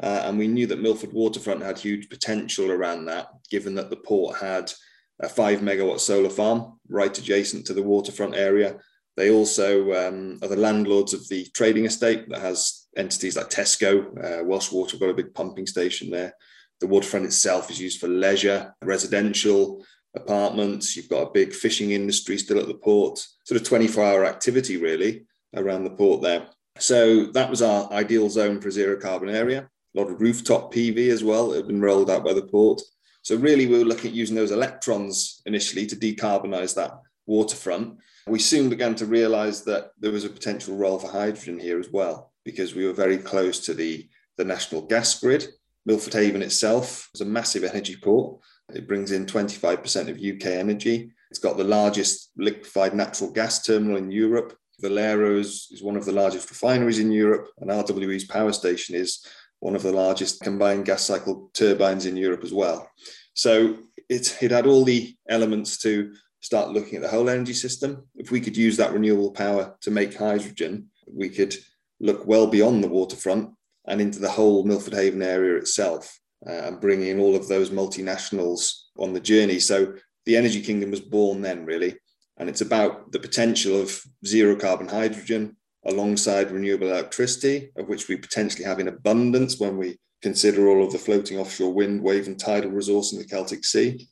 uh, 0.01 0.23
and 0.25 0.37
we 0.37 0.47
knew 0.47 0.65
that 0.67 0.81
Milford 0.81 1.13
Waterfront 1.13 1.61
had 1.61 1.77
huge 1.77 2.09
potential 2.09 2.71
around 2.71 3.05
that, 3.05 3.27
given 3.49 3.75
that 3.75 3.89
the 3.89 3.97
port 3.97 4.37
had 4.37 4.71
a 5.19 5.29
five 5.29 5.59
megawatt 5.59 5.99
solar 5.99 6.29
farm 6.29 6.79
right 6.89 7.15
adjacent 7.15 7.67
to 7.67 7.73
the 7.73 7.83
waterfront 7.83 8.35
area. 8.35 8.77
They 9.17 9.31
also 9.31 10.07
um, 10.07 10.39
are 10.41 10.47
the 10.47 10.55
landlords 10.55 11.13
of 11.13 11.27
the 11.27 11.45
trading 11.53 11.85
estate 11.85 12.29
that 12.29 12.41
has 12.41 12.87
entities 12.97 13.35
like 13.35 13.49
Tesco. 13.49 14.05
Uh, 14.17 14.43
Welsh 14.43 14.71
Water 14.71 14.97
got 14.97 15.09
a 15.09 15.13
big 15.13 15.33
pumping 15.33 15.67
station 15.67 16.09
there. 16.09 16.33
The 16.79 16.87
waterfront 16.87 17.25
itself 17.25 17.69
is 17.69 17.79
used 17.79 17.99
for 17.99 18.07
leisure, 18.07 18.73
residential, 18.81 19.85
apartments. 20.15 20.95
You've 20.95 21.09
got 21.09 21.27
a 21.27 21.31
big 21.31 21.53
fishing 21.53 21.91
industry 21.91 22.37
still 22.37 22.59
at 22.59 22.67
the 22.67 22.73
port, 22.73 23.25
sort 23.45 23.59
of 23.59 23.67
24 23.67 24.03
hour 24.03 24.25
activity 24.25 24.77
really 24.77 25.25
around 25.55 25.83
the 25.83 25.91
port 25.91 26.21
there. 26.21 26.47
So 26.79 27.25
that 27.27 27.49
was 27.49 27.61
our 27.61 27.91
ideal 27.91 28.29
zone 28.29 28.59
for 28.61 28.69
a 28.69 28.71
zero 28.71 28.99
carbon 28.99 29.29
area 29.29 29.69
a 29.95 29.99
lot 29.99 30.09
of 30.09 30.21
rooftop 30.21 30.73
PV 30.73 31.09
as 31.09 31.23
well 31.23 31.49
that 31.49 31.57
have 31.57 31.67
been 31.67 31.81
rolled 31.81 32.09
out 32.09 32.23
by 32.23 32.33
the 32.33 32.41
port. 32.41 32.81
So 33.23 33.35
really, 33.35 33.67
we 33.67 33.77
were 33.77 33.85
looking 33.85 34.11
at 34.11 34.15
using 34.15 34.35
those 34.35 34.51
electrons 34.51 35.41
initially 35.45 35.85
to 35.87 35.95
decarbonise 35.95 36.75
that 36.75 36.99
waterfront. 37.25 37.97
We 38.27 38.39
soon 38.39 38.69
began 38.69 38.95
to 38.95 39.05
realise 39.05 39.61
that 39.61 39.91
there 39.99 40.11
was 40.11 40.25
a 40.25 40.29
potential 40.29 40.75
role 40.75 40.99
for 40.99 41.11
hydrogen 41.11 41.59
here 41.59 41.79
as 41.79 41.89
well, 41.89 42.31
because 42.45 42.75
we 42.75 42.85
were 42.85 42.93
very 42.93 43.17
close 43.17 43.59
to 43.65 43.73
the, 43.73 44.07
the 44.37 44.45
national 44.45 44.83
gas 44.83 45.19
grid. 45.19 45.47
Milford 45.85 46.13
Haven 46.13 46.43
itself 46.43 47.09
is 47.15 47.21
a 47.21 47.25
massive 47.25 47.63
energy 47.63 47.95
port. 47.95 48.39
It 48.73 48.87
brings 48.87 49.11
in 49.11 49.25
25% 49.25 50.09
of 50.09 50.17
UK 50.17 50.53
energy. 50.53 51.11
It's 51.29 51.39
got 51.39 51.57
the 51.57 51.63
largest 51.63 52.31
liquefied 52.37 52.93
natural 52.93 53.31
gas 53.31 53.63
terminal 53.63 53.97
in 53.97 54.11
Europe. 54.11 54.55
Valero 54.81 55.37
is, 55.37 55.67
is 55.71 55.81
one 55.81 55.95
of 55.95 56.05
the 56.05 56.11
largest 56.11 56.49
refineries 56.49 56.99
in 56.99 57.11
Europe, 57.11 57.49
and 57.59 57.69
RWE's 57.69 58.25
power 58.25 58.51
station 58.51 58.95
is 58.95 59.25
one 59.59 59.75
of 59.75 59.83
the 59.83 59.91
largest 59.91 60.41
combined 60.41 60.85
gas 60.85 61.03
cycle 61.03 61.49
turbines 61.53 62.05
in 62.05 62.17
Europe 62.17 62.43
as 62.43 62.53
well. 62.53 62.89
So 63.33 63.77
it, 64.09 64.37
it 64.41 64.51
had 64.51 64.65
all 64.65 64.83
the 64.83 65.15
elements 65.29 65.77
to 65.79 66.13
start 66.41 66.71
looking 66.71 66.95
at 66.95 67.01
the 67.03 67.09
whole 67.09 67.29
energy 67.29 67.53
system. 67.53 68.07
If 68.15 68.31
we 68.31 68.41
could 68.41 68.57
use 68.57 68.77
that 68.77 68.93
renewable 68.93 69.31
power 69.31 69.75
to 69.81 69.91
make 69.91 70.15
hydrogen, 70.15 70.89
we 71.07 71.29
could 71.29 71.55
look 71.99 72.25
well 72.25 72.47
beyond 72.47 72.83
the 72.83 72.89
waterfront 72.89 73.51
and 73.87 74.01
into 74.01 74.19
the 74.19 74.29
whole 74.29 74.63
Milford 74.63 74.93
Haven 74.93 75.21
area 75.21 75.57
itself 75.57 76.19
uh, 76.47 76.51
and 76.51 76.81
bring 76.81 77.03
in 77.03 77.19
all 77.19 77.35
of 77.35 77.47
those 77.47 77.69
multinationals 77.69 78.73
on 78.97 79.13
the 79.13 79.19
journey. 79.19 79.59
So 79.59 79.93
the 80.25 80.35
Energy 80.35 80.61
Kingdom 80.61 80.91
was 80.91 80.99
born 80.99 81.41
then, 81.41 81.65
really. 81.65 81.95
And 82.37 82.49
it's 82.49 82.61
about 82.61 83.11
the 83.11 83.19
potential 83.19 83.79
of 83.79 84.01
zero 84.25 84.55
carbon 84.55 84.87
hydrogen 84.87 85.57
alongside 85.85 86.51
renewable 86.51 86.89
electricity, 86.89 87.71
of 87.75 87.87
which 87.87 88.07
we 88.07 88.15
potentially 88.15 88.63
have 88.63 88.79
in 88.79 88.87
abundance 88.87 89.59
when 89.59 89.77
we 89.77 89.99
consider 90.21 90.67
all 90.67 90.85
of 90.85 90.91
the 90.91 90.99
floating 90.99 91.37
offshore 91.37 91.73
wind, 91.73 92.01
wave, 92.01 92.27
and 92.27 92.39
tidal 92.39 92.71
resource 92.71 93.13
in 93.13 93.19
the 93.19 93.25
Celtic 93.25 93.65
Sea. 93.65 94.07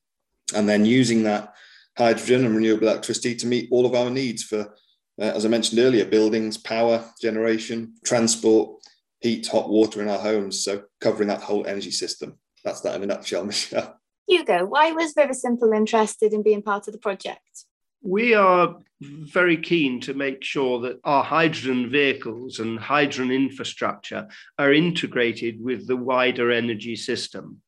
And 0.55 0.67
then 0.67 0.85
using 0.85 1.23
that 1.23 1.53
hydrogen 1.99 2.45
and 2.45 2.55
renewable 2.55 2.87
electricity 2.87 3.35
to 3.35 3.45
meet 3.45 3.67
all 3.71 3.85
of 3.85 3.93
our 3.93 4.09
needs 4.09 4.41
for, 4.41 4.61
uh, 4.61 5.31
as 5.35 5.45
I 5.45 5.49
mentioned 5.49 5.79
earlier, 5.79 6.05
buildings, 6.05 6.57
power 6.57 7.03
generation, 7.21 7.93
transport, 8.05 8.81
heat, 9.19 9.45
hot 9.47 9.69
water 9.69 10.01
in 10.01 10.07
our 10.07 10.17
homes. 10.17 10.63
So 10.63 10.83
covering 11.01 11.27
that 11.27 11.41
whole 11.41 11.67
energy 11.67 11.91
system. 11.91 12.39
That's 12.63 12.79
that 12.81 12.95
in 12.95 13.03
a 13.03 13.05
nutshell, 13.05 13.45
Michelle. 13.51 13.99
Hugo, 14.27 14.65
why 14.65 14.91
was 14.93 15.13
Riversimple 15.13 15.75
interested 15.75 16.31
in 16.31 16.41
being 16.41 16.61
part 16.61 16.87
of 16.87 16.93
the 16.93 16.99
project? 16.99 17.65
We 18.01 18.33
are 18.33 18.77
very 19.01 19.57
keen 19.57 19.99
to 20.01 20.13
make 20.13 20.41
sure 20.41 20.79
that 20.81 20.99
our 21.03 21.23
hydrogen 21.23 21.89
vehicles 21.89 22.59
and 22.59 22.79
hydrogen 22.79 23.31
infrastructure 23.31 24.29
are 24.57 24.71
integrated 24.71 25.61
with 25.61 25.85
the 25.85 25.97
wider 25.97 26.49
energy 26.49 26.95
system. 26.95 27.61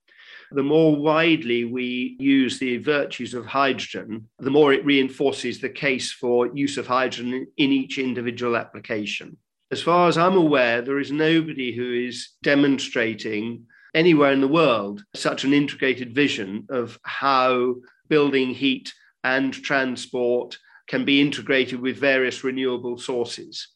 The 0.54 0.64
more 0.64 0.94
widely 0.96 1.64
we 1.64 2.18
use 2.20 2.60
the 2.60 2.78
virtues 2.78 3.34
of 3.34 3.46
hydrogen, 3.46 4.28
the 4.38 4.50
more 4.50 4.74
it 4.74 4.86
reinforces 4.86 5.60
the 5.60 5.70
case 5.70 6.12
for 6.12 6.54
use 6.54 6.78
of 6.78 6.88
hydrogen 6.88 7.48
in 7.56 7.72
each 7.72 7.98
individual 7.98 8.58
application. 8.58 9.38
As 9.72 9.82
far 9.82 10.10
as 10.10 10.18
I'm 10.18 10.36
aware, 10.36 10.82
there 10.82 11.00
is 11.00 11.10
nobody 11.10 11.74
who 11.74 11.94
is 11.94 12.32
demonstrating 12.44 13.66
anywhere 13.96 14.34
in 14.34 14.42
the 14.42 14.48
world 14.48 15.06
such 15.16 15.46
an 15.46 15.54
integrated 15.54 16.14
vision 16.14 16.68
of 16.70 17.00
how 17.04 17.76
building 18.10 18.54
heat 18.54 18.92
and 19.24 19.54
transport 19.54 20.58
can 20.88 21.06
be 21.06 21.22
integrated 21.22 21.80
with 21.80 21.96
various 21.96 22.44
renewable 22.44 22.98
sources. 22.98 23.70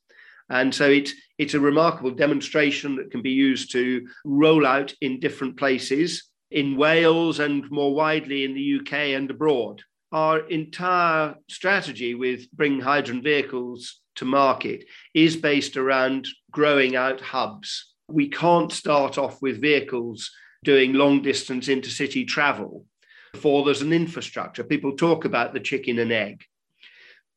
And 0.49 0.75
so 0.75 0.89
it, 0.89 1.09
it's 1.37 1.53
a 1.53 1.59
remarkable 1.59 2.11
demonstration 2.11 2.97
that 2.97 3.11
can 3.11 3.21
be 3.21 3.31
used 3.31 3.71
to 3.71 4.05
roll 4.25 4.65
out 4.65 4.93
in 4.99 5.21
different 5.21 5.55
places 5.55 6.29
in 6.51 6.77
Wales 6.77 7.39
and 7.39 7.69
more 7.71 7.93
widely 7.93 8.45
in 8.45 8.53
the 8.53 8.79
UK 8.79 8.93
and 9.15 9.29
abroad. 9.29 9.81
Our 10.11 10.39
entire 10.39 11.35
strategy 11.49 12.15
with 12.15 12.49
bringing 12.51 12.81
hydrogen 12.81 13.23
vehicles 13.23 14.01
to 14.15 14.25
market 14.25 14.85
is 15.13 15.35
based 15.35 15.75
around 15.75 16.27
growing 16.51 16.95
out 16.95 17.19
hubs 17.19 17.95
we 18.07 18.29
can't 18.29 18.71
start 18.71 19.17
off 19.17 19.41
with 19.41 19.61
vehicles 19.61 20.31
doing 20.63 20.93
long 20.93 21.21
distance 21.21 21.67
intercity 21.67 22.27
travel 22.27 22.85
before 23.33 23.65
there's 23.65 23.81
an 23.81 23.93
infrastructure. 23.93 24.63
People 24.63 24.95
talk 24.95 25.25
about 25.25 25.53
the 25.53 25.59
chicken 25.59 25.99
and 25.99 26.11
egg. 26.11 26.43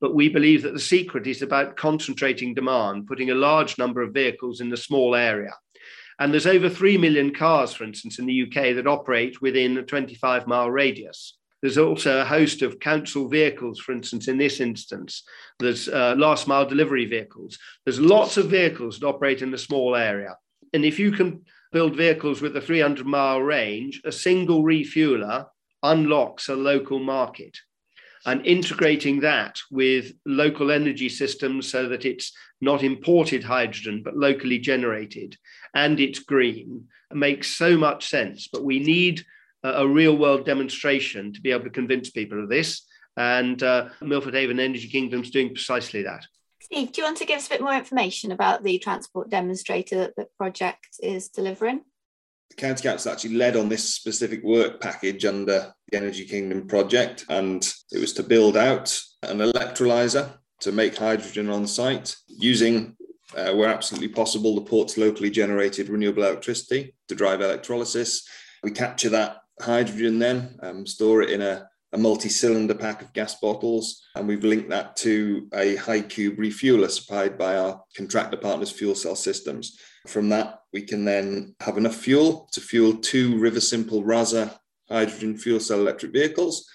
But 0.01 0.15
we 0.15 0.29
believe 0.29 0.63
that 0.63 0.75
the 0.75 0.81
secret 0.81 1.27
is 1.27 1.43
about 1.43 1.77
concentrating 1.77 2.55
demand, 2.55 3.09
putting 3.09 3.31
a 3.31 3.35
large 3.35 3.79
number 3.79 4.01
of 4.01 4.15
vehicles 4.15 4.61
in 4.61 4.73
a 4.73 4.77
small 4.77 5.17
area. 5.17 5.53
And 6.19 6.33
there's 6.33 6.47
over 6.47 6.69
3 6.69 6.99
million 6.99 7.33
cars, 7.33 7.73
for 7.73 7.85
instance, 7.85 8.19
in 8.19 8.27
the 8.27 8.43
UK 8.43 8.75
that 8.75 8.87
operate 8.87 9.41
within 9.41 9.79
a 9.79 9.83
25 9.83 10.47
mile 10.47 10.71
radius. 10.71 11.39
There's 11.61 11.79
also 11.79 12.21
a 12.21 12.25
host 12.25 12.63
of 12.63 12.79
council 12.79 13.29
vehicles, 13.29 13.81
for 13.81 13.93
instance, 13.93 14.29
in 14.29 14.39
this 14.39 14.61
instance. 14.61 15.25
There's 15.59 15.89
uh, 15.89 16.15
last 16.17 16.47
mile 16.47 16.67
delivery 16.67 17.05
vehicles. 17.07 17.59
There's 17.85 18.01
lots 18.01 18.37
of 18.37 18.47
vehicles 18.47 18.99
that 18.99 19.07
operate 19.07 19.43
in 19.43 19.53
a 19.53 19.59
small 19.59 19.97
area. 19.97 20.37
And 20.73 20.85
if 20.85 20.99
you 20.99 21.11
can 21.11 21.43
build 21.73 21.97
vehicles 21.97 22.41
with 22.41 22.57
a 22.57 22.61
300 22.61 23.07
mile 23.07 23.41
range, 23.41 24.01
a 24.05 24.13
single 24.13 24.63
refueler 24.63 25.47
unlocks 25.83 26.49
a 26.49 26.55
local 26.55 26.99
market. 26.99 27.57
And 28.27 28.45
integrating 28.45 29.21
that 29.21 29.59
with 29.71 30.13
local 30.27 30.71
energy 30.71 31.09
systems 31.09 31.71
so 31.71 31.89
that 31.89 32.05
it's 32.05 32.33
not 32.61 32.83
imported 32.83 33.43
hydrogen, 33.43 34.03
but 34.05 34.17
locally 34.17 34.59
generated 34.59 35.37
and 35.75 35.99
it's 36.01 36.19
green 36.21 36.89
makes 37.13 37.57
so 37.57 37.77
much 37.77 38.09
sense. 38.09 38.49
But 38.53 38.65
we 38.65 38.79
need 38.79 39.25
a, 39.63 39.71
a 39.71 39.89
real 39.89 40.17
world 40.17 40.45
demonstration 40.45 41.33
to 41.33 41.41
be 41.41 41.51
able 41.51 41.65
to 41.65 41.71
convince 41.71 42.11
people 42.11 42.43
of 42.43 42.49
this. 42.49 42.83
And 43.17 43.63
uh, 43.63 43.89
Milford 44.01 44.35
Haven 44.35 44.61
Energy 44.61 44.89
Kingdom 44.89 45.23
is 45.23 45.31
doing 45.31 45.49
precisely 45.49 46.03
that. 46.03 46.25
Steve, 46.61 46.93
do 46.93 47.01
you 47.01 47.07
want 47.07 47.17
to 47.19 47.25
give 47.25 47.39
us 47.39 47.47
a 47.47 47.51
bit 47.51 47.63
more 47.63 47.75
information 47.75 48.31
about 48.31 48.63
the 48.63 48.79
transport 48.79 49.31
demonstrator 49.31 49.97
that 49.97 50.17
the 50.17 50.27
project 50.37 50.89
is 51.03 51.29
delivering? 51.29 51.81
The 52.51 52.57
County 52.57 52.83
Council 52.83 53.11
actually 53.11 53.35
led 53.35 53.57
on 53.57 53.69
this 53.69 53.95
specific 53.95 54.43
work 54.43 54.81
package 54.81 55.25
under 55.25 55.73
the 55.91 55.97
Energy 55.97 56.25
Kingdom 56.25 56.67
project, 56.67 57.25
and 57.29 57.67
it 57.91 57.99
was 57.99 58.13
to 58.15 58.23
build 58.23 58.57
out 58.57 59.01
an 59.23 59.39
electrolyser 59.39 60.31
to 60.61 60.73
make 60.73 60.97
hydrogen 60.97 61.49
on 61.51 61.67
site 61.67 62.17
using, 62.27 62.97
uh, 63.37 63.53
where 63.53 63.69
absolutely 63.69 64.09
possible, 64.09 64.55
the 64.55 64.61
port's 64.63 64.97
locally 64.97 65.31
generated 65.31 65.89
renewable 65.89 66.25
electricity 66.25 66.95
to 67.09 67.15
drive 67.15 67.41
electrolysis. 67.41 68.27
We 68.63 68.71
capture 68.71 69.11
that 69.11 69.39
hydrogen 69.61 70.19
then, 70.19 70.59
um, 70.63 70.87
store 70.87 71.23
it 71.23 71.31
in 71.31 71.43
a 71.43 71.69
a 71.93 71.99
multi-cylinder 71.99 72.75
pack 72.75 73.01
of 73.01 73.13
gas 73.13 73.37
bottles, 73.41 74.03
and 74.15 74.29
we've 74.29 74.45
linked 74.45 74.69
that 74.69 74.95
to 74.97 75.49
a 75.55 75.77
HyCube 75.77 76.37
refueler 76.37 76.91
supplied 76.91 77.39
by 77.39 77.57
our 77.57 77.83
contractor 77.97 78.37
partners 78.37 78.71
fuel 78.71 78.95
cell 78.95 79.17
systems. 79.17 79.79
From 80.07 80.29
that, 80.29 80.61
we 80.73 80.83
can 80.83 81.05
then 81.05 81.55
have 81.61 81.79
enough 81.79 81.97
fuel 81.97 82.49
to 82.53 82.61
fuel 82.61 82.95
two 82.99 83.39
River 83.39 83.61
Simple 83.61 84.05
Rasa 84.05 84.59
hydrogen 84.89 85.37
fuel 85.37 85.61
cell 85.61 85.81
electric 85.81 86.13
vehicles. 86.13 86.69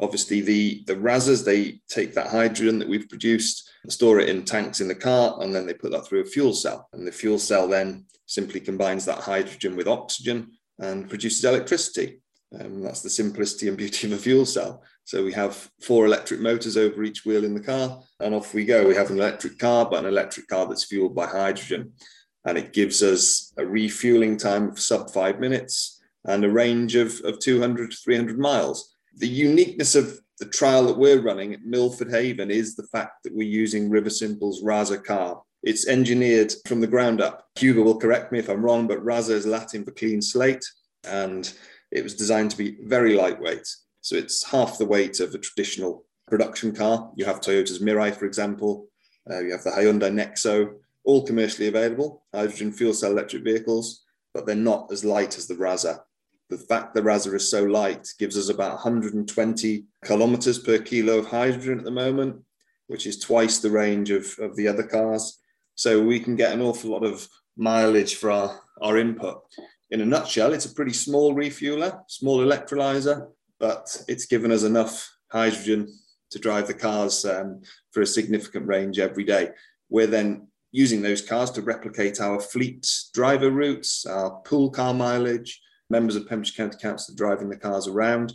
Obviously, 0.00 0.40
the, 0.40 0.82
the 0.86 0.94
Rasas, 0.94 1.44
they 1.44 1.80
take 1.88 2.14
that 2.14 2.28
hydrogen 2.28 2.78
that 2.78 2.88
we've 2.88 3.08
produced, 3.08 3.70
store 3.88 4.18
it 4.18 4.28
in 4.28 4.44
tanks 4.44 4.80
in 4.80 4.88
the 4.88 4.94
car, 4.94 5.36
and 5.40 5.54
then 5.54 5.66
they 5.66 5.74
put 5.74 5.92
that 5.92 6.06
through 6.06 6.22
a 6.22 6.26
fuel 6.26 6.52
cell. 6.52 6.88
And 6.92 7.06
the 7.06 7.12
fuel 7.12 7.38
cell 7.38 7.68
then 7.68 8.06
simply 8.26 8.60
combines 8.60 9.04
that 9.04 9.18
hydrogen 9.18 9.76
with 9.76 9.86
oxygen 9.86 10.52
and 10.78 11.08
produces 11.08 11.44
electricity. 11.44 12.20
Um, 12.58 12.82
that's 12.82 13.02
the 13.02 13.10
simplicity 13.10 13.68
and 13.68 13.76
beauty 13.76 14.06
of 14.06 14.12
a 14.14 14.16
fuel 14.16 14.46
cell. 14.46 14.82
So 15.04 15.24
we 15.24 15.32
have 15.32 15.70
four 15.82 16.06
electric 16.06 16.40
motors 16.40 16.76
over 16.76 17.02
each 17.04 17.24
wheel 17.24 17.44
in 17.44 17.54
the 17.54 17.60
car, 17.60 18.02
and 18.20 18.34
off 18.34 18.54
we 18.54 18.64
go. 18.64 18.86
We 18.86 18.94
have 18.94 19.10
an 19.10 19.18
electric 19.18 19.58
car, 19.58 19.88
but 19.88 20.00
an 20.00 20.06
electric 20.06 20.48
car 20.48 20.66
that's 20.66 20.84
fueled 20.84 21.14
by 21.14 21.26
hydrogen. 21.26 21.92
And 22.46 22.58
it 22.58 22.72
gives 22.72 23.02
us 23.02 23.52
a 23.58 23.64
refueling 23.64 24.36
time 24.36 24.68
of 24.68 24.78
sub 24.78 25.10
five 25.10 25.40
minutes 25.40 26.00
and 26.26 26.44
a 26.44 26.50
range 26.50 26.94
of, 26.94 27.20
of 27.24 27.38
200 27.38 27.90
to 27.90 27.96
300 27.96 28.38
miles. 28.38 28.93
The 29.16 29.28
uniqueness 29.28 29.94
of 29.94 30.20
the 30.40 30.46
trial 30.46 30.86
that 30.86 30.98
we're 30.98 31.20
running 31.20 31.54
at 31.54 31.64
Milford 31.64 32.10
Haven 32.10 32.50
is 32.50 32.74
the 32.74 32.86
fact 32.88 33.22
that 33.22 33.34
we're 33.34 33.48
using 33.48 33.90
River 33.90 34.10
Simple's 34.10 34.62
Rasa 34.62 34.98
car. 34.98 35.40
It's 35.62 35.86
engineered 35.86 36.52
from 36.66 36.80
the 36.80 36.86
ground 36.86 37.20
up. 37.20 37.46
Hugo 37.56 37.82
will 37.82 37.98
correct 37.98 38.32
me 38.32 38.38
if 38.38 38.48
I'm 38.48 38.64
wrong, 38.64 38.86
but 38.86 39.04
Rasa 39.04 39.34
is 39.34 39.46
Latin 39.46 39.84
for 39.84 39.92
clean 39.92 40.20
slate. 40.20 40.64
And 41.04 41.52
it 41.92 42.02
was 42.02 42.14
designed 42.14 42.50
to 42.50 42.58
be 42.58 42.78
very 42.82 43.14
lightweight. 43.14 43.66
So 44.00 44.16
it's 44.16 44.44
half 44.44 44.78
the 44.78 44.84
weight 44.84 45.20
of 45.20 45.34
a 45.34 45.38
traditional 45.38 46.04
production 46.26 46.74
car. 46.74 47.10
You 47.16 47.24
have 47.24 47.40
Toyota's 47.40 47.78
Mirai, 47.78 48.14
for 48.14 48.26
example. 48.26 48.88
Uh, 49.30 49.40
you 49.40 49.52
have 49.52 49.62
the 49.62 49.70
Hyundai 49.70 50.12
Nexo, 50.12 50.74
all 51.04 51.24
commercially 51.24 51.68
available, 51.68 52.24
hydrogen 52.34 52.72
fuel 52.72 52.92
cell 52.92 53.12
electric 53.12 53.44
vehicles, 53.44 54.04
but 54.34 54.44
they're 54.44 54.56
not 54.56 54.90
as 54.92 55.04
light 55.04 55.38
as 55.38 55.46
the 55.46 55.54
Rasa. 55.54 56.02
The 56.50 56.58
fact 56.58 56.94
the 56.94 57.02
Rasa 57.02 57.34
is 57.34 57.50
so 57.50 57.64
light 57.64 58.06
gives 58.18 58.36
us 58.36 58.48
about 58.48 58.74
120 58.74 59.84
kilometers 60.04 60.58
per 60.58 60.78
kilo 60.78 61.18
of 61.18 61.26
hydrogen 61.26 61.78
at 61.78 61.84
the 61.84 61.90
moment, 61.90 62.42
which 62.86 63.06
is 63.06 63.18
twice 63.18 63.58
the 63.58 63.70
range 63.70 64.10
of, 64.10 64.26
of 64.38 64.54
the 64.56 64.68
other 64.68 64.82
cars. 64.82 65.40
So 65.74 66.02
we 66.02 66.20
can 66.20 66.36
get 66.36 66.52
an 66.52 66.60
awful 66.60 66.90
lot 66.90 67.04
of 67.04 67.26
mileage 67.56 68.16
for 68.16 68.30
our, 68.30 68.60
our 68.82 68.98
input 68.98 69.42
in 69.94 70.00
a 70.00 70.04
nutshell, 70.04 70.52
it's 70.52 70.64
a 70.64 70.74
pretty 70.74 70.92
small 70.92 71.34
refueler, 71.34 72.02
small 72.08 72.38
electrolyzer, 72.38 73.28
but 73.60 73.96
it's 74.08 74.26
given 74.26 74.50
us 74.50 74.64
enough 74.64 75.08
hydrogen 75.30 75.86
to 76.32 76.38
drive 76.40 76.66
the 76.66 76.74
cars 76.74 77.24
um, 77.24 77.62
for 77.92 78.00
a 78.00 78.06
significant 78.06 78.66
range 78.66 78.98
every 78.98 79.22
day. 79.22 79.50
We're 79.88 80.08
then 80.08 80.48
using 80.72 81.00
those 81.00 81.22
cars 81.22 81.52
to 81.52 81.62
replicate 81.62 82.20
our 82.20 82.40
fleet 82.40 82.90
driver 83.12 83.52
routes, 83.52 84.04
our 84.04 84.40
pool 84.40 84.70
car 84.70 84.92
mileage, 84.92 85.60
members 85.94 86.16
of 86.16 86.28
Pembrokeshire 86.28 86.56
County 86.56 86.78
Council 86.82 87.14
driving 87.14 87.48
the 87.48 87.56
cars 87.56 87.86
around. 87.86 88.32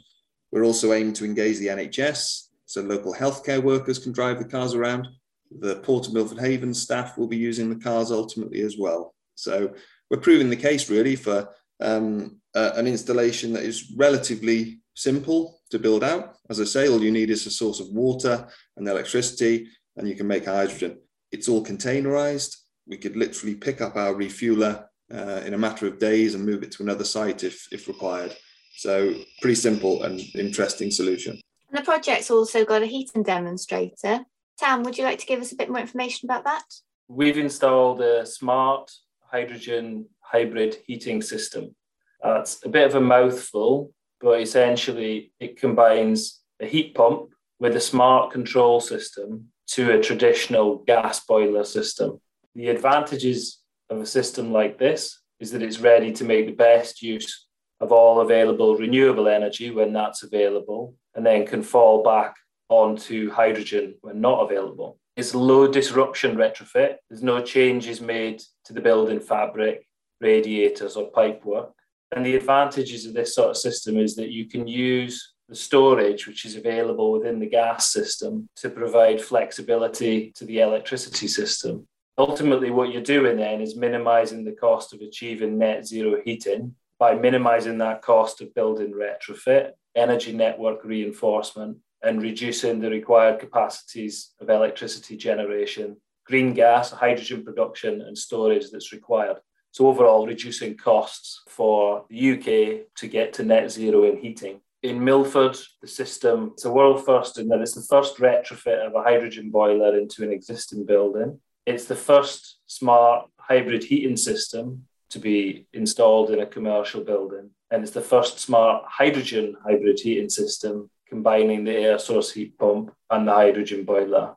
We're 0.52 0.64
also 0.64 0.94
aiming 0.94 1.14
to 1.16 1.26
engage 1.26 1.58
the 1.58 1.68
NHS, 1.68 2.48
so 2.66 2.82
local 2.82 3.14
healthcare 3.14 3.62
workers 3.62 4.00
can 4.00 4.14
drive 4.14 4.40
the 4.40 4.46
cars 4.46 4.74
around. 4.74 5.08
the 5.52 5.78
Port 5.88 6.08
of 6.08 6.14
Milford 6.14 6.40
Haven 6.40 6.74
staff 6.74 7.18
will 7.18 7.28
be 7.28 7.46
using 7.50 7.68
the 7.70 7.84
cars 7.84 8.12
ultimately 8.12 8.62
as 8.62 8.76
well. 8.78 9.14
So 9.36 9.74
we're 10.10 10.28
proving 10.28 10.50
the 10.50 10.66
case 10.68 10.90
really 10.90 11.16
for 11.16 11.38
um, 11.82 12.40
uh, 12.56 12.72
an 12.76 12.88
installation 12.88 13.52
that 13.54 13.64
is 13.64 13.92
relatively 13.98 14.80
simple 14.96 15.60
to 15.72 15.80
build 15.80 16.04
out. 16.04 16.36
As 16.50 16.62
I 16.62 16.66
say, 16.66 16.88
all 16.88 17.04
you 17.04 17.12
need 17.12 17.30
is 17.30 17.46
a 17.46 17.52
source 17.52 17.80
of 17.80 17.90
water 17.90 18.48
and 18.78 18.88
electricity, 18.88 19.68
and 19.98 20.08
you 20.08 20.16
can 20.16 20.28
make 20.28 20.46
hydrogen. 20.46 21.00
It's 21.32 21.50
all 21.50 21.66
containerized. 21.66 22.56
We 22.88 22.98
could 22.98 23.18
literally 23.18 23.56
pick 23.56 23.82
up 23.82 23.96
our 23.96 24.14
refueler 24.14 24.89
uh, 25.14 25.42
in 25.46 25.54
a 25.54 25.58
matter 25.58 25.88
of 25.88 26.00
days 26.00 26.36
and 26.36 26.46
move 26.46 26.64
it 26.64 26.72
to 26.74 26.84
another 26.84 27.04
site 27.04 27.44
if, 27.44 27.68
if 27.72 27.88
required. 27.88 28.36
So 28.76 29.14
pretty 29.42 29.56
simple 29.56 30.04
and 30.04 30.22
interesting 30.36 30.92
solution. 30.92 31.40
And 31.70 31.78
the 31.78 31.84
project's 31.84 32.32
also 32.32 32.66
got 32.66 32.82
a 32.82 32.88
heating 32.88 33.24
demonstrator. 33.24 34.22
Tam, 34.58 34.84
would 34.84 34.98
you 34.98 35.04
like 35.04 35.20
to 35.20 35.26
give 35.26 35.42
us 35.42 35.52
a 35.52 35.56
bit 35.56 35.70
more 35.70 35.82
information 35.82 36.30
about 36.30 36.44
that? 36.46 36.64
We've 37.08 37.38
installed 37.38 38.02
a 38.02 38.26
smart 38.26 38.92
hydrogen 39.22 40.06
hybrid 40.22 40.78
heating 40.86 41.22
system. 41.22 41.76
That's 42.24 42.64
a 42.66 42.70
bit 42.70 42.88
of 42.88 42.96
a 42.96 43.02
mouthful, 43.02 43.94
but 44.20 44.42
essentially 44.42 45.32
it 45.40 45.60
combines 45.60 46.42
a 46.60 46.66
heat 46.66 46.94
pump 46.96 47.30
with 47.60 47.76
a 47.76 47.82
smart 47.82 48.32
control 48.32 48.80
system 48.80 49.50
to 49.68 49.92
a 49.92 50.02
traditional 50.02 50.78
gas 50.78 51.26
boiler 51.26 51.64
system. 51.64 52.20
The 52.56 52.70
advantages 52.70 53.59
of 53.90 54.00
a 54.00 54.06
system 54.06 54.52
like 54.52 54.78
this 54.78 55.20
is 55.40 55.52
that 55.52 55.62
it's 55.62 55.80
ready 55.80 56.12
to 56.14 56.24
make 56.24 56.46
the 56.46 56.54
best 56.54 57.02
use 57.02 57.48
of 57.80 57.92
all 57.92 58.22
available 58.22 58.76
renewable 58.76 59.28
energy 59.28 59.72
when 59.72 59.94
that's 59.94 60.24
available, 60.24 60.96
and 61.16 61.26
then 61.26 61.46
can 61.46 61.64
fall 61.64 62.04
back 62.04 62.36
onto 62.68 63.32
hydrogen 63.32 63.96
when 64.02 64.22
not 64.22 64.42
available. 64.42 64.98
It's 65.16 65.36
low 65.36 65.68
disruption 65.68 66.36
retrofit. 66.36 66.96
There's 67.10 67.24
no 67.24 67.42
changes 67.42 68.00
made 68.00 68.42
to 68.66 68.74
the 68.74 68.82
building 68.82 69.20
fabric, 69.20 69.88
radiators, 70.22 70.96
or 70.96 71.12
pipework. 71.12 71.72
And 72.16 72.26
the 72.26 72.36
advantages 72.36 73.06
of 73.06 73.14
this 73.14 73.36
sort 73.36 73.50
of 73.50 73.58
system 73.58 73.98
is 73.98 74.16
that 74.16 74.32
you 74.32 74.48
can 74.48 74.68
use 74.68 75.34
the 75.50 75.56
storage 75.56 76.28
which 76.28 76.46
is 76.46 76.56
available 76.56 77.12
within 77.12 77.40
the 77.40 77.50
gas 77.50 77.92
system 77.92 78.48
to 78.58 78.70
provide 78.70 79.22
flexibility 79.22 80.32
to 80.36 80.46
the 80.46 80.60
electricity 80.60 81.28
system. 81.28 81.88
Ultimately, 82.20 82.70
what 82.70 82.92
you're 82.92 83.02
doing 83.02 83.38
then 83.38 83.62
is 83.62 83.78
minimizing 83.78 84.44
the 84.44 84.52
cost 84.52 84.94
of 84.94 85.00
achieving 85.00 85.58
net 85.58 85.88
zero 85.88 86.22
heating 86.26 86.76
by 87.00 87.16
minimizing 87.16 87.78
that 87.78 88.02
cost 88.02 88.42
of 88.42 88.54
building 88.54 88.92
retrofit, 88.92 89.72
energy 89.96 90.34
network 90.34 90.84
reinforcement, 90.84 91.78
and 92.04 92.22
reducing 92.22 92.82
the 92.82 92.90
required 92.90 93.40
capacities 93.40 94.32
of 94.42 94.50
electricity 94.50 95.16
generation, 95.16 95.96
green 96.26 96.54
gas, 96.54 96.92
hydrogen 96.92 97.42
production, 97.46 98.02
and 98.02 98.18
storage 98.18 98.70
that's 98.70 98.92
required. 98.92 99.38
So, 99.72 99.88
overall, 99.88 100.28
reducing 100.28 100.76
costs 100.76 101.42
for 101.48 102.04
the 102.10 102.32
UK 102.32 102.94
to 102.98 103.08
get 103.08 103.32
to 103.36 103.44
net 103.44 103.72
zero 103.72 104.04
in 104.04 104.18
heating. 104.18 104.60
In 104.84 105.02
Milford, 105.02 105.58
the 105.82 105.88
system, 105.88 106.52
it's 106.52 106.66
a 106.66 106.72
world 106.72 107.06
first 107.06 107.40
in 107.40 107.48
that 107.48 107.62
it's 107.62 107.76
the 107.76 107.82
first 107.90 108.18
retrofit 108.18 108.86
of 108.86 108.94
a 108.94 109.04
hydrogen 109.04 109.52
boiler 109.52 109.98
into 109.98 110.24
an 110.24 110.34
existing 110.34 110.86
building. 110.86 111.40
It's 111.70 111.86
the 111.86 111.96
first 111.96 112.58
smart 112.66 113.30
hybrid 113.38 113.84
heating 113.84 114.18
system 114.18 114.88
to 115.12 115.20
be 115.20 115.68
installed 115.72 116.32
in 116.32 116.40
a 116.40 116.46
commercial 116.48 117.04
building. 117.04 117.52
And 117.70 117.84
it's 117.84 117.92
the 117.92 118.02
first 118.02 118.40
smart 118.40 118.86
hydrogen 118.88 119.56
hybrid 119.64 120.00
heating 120.00 120.30
system 120.30 120.90
combining 121.08 121.64
the 121.64 121.74
air 121.74 122.00
source 122.00 122.32
heat 122.32 122.58
pump 122.58 122.92
and 123.12 123.28
the 123.28 123.34
hydrogen 123.34 123.86
boiler. 123.86 124.36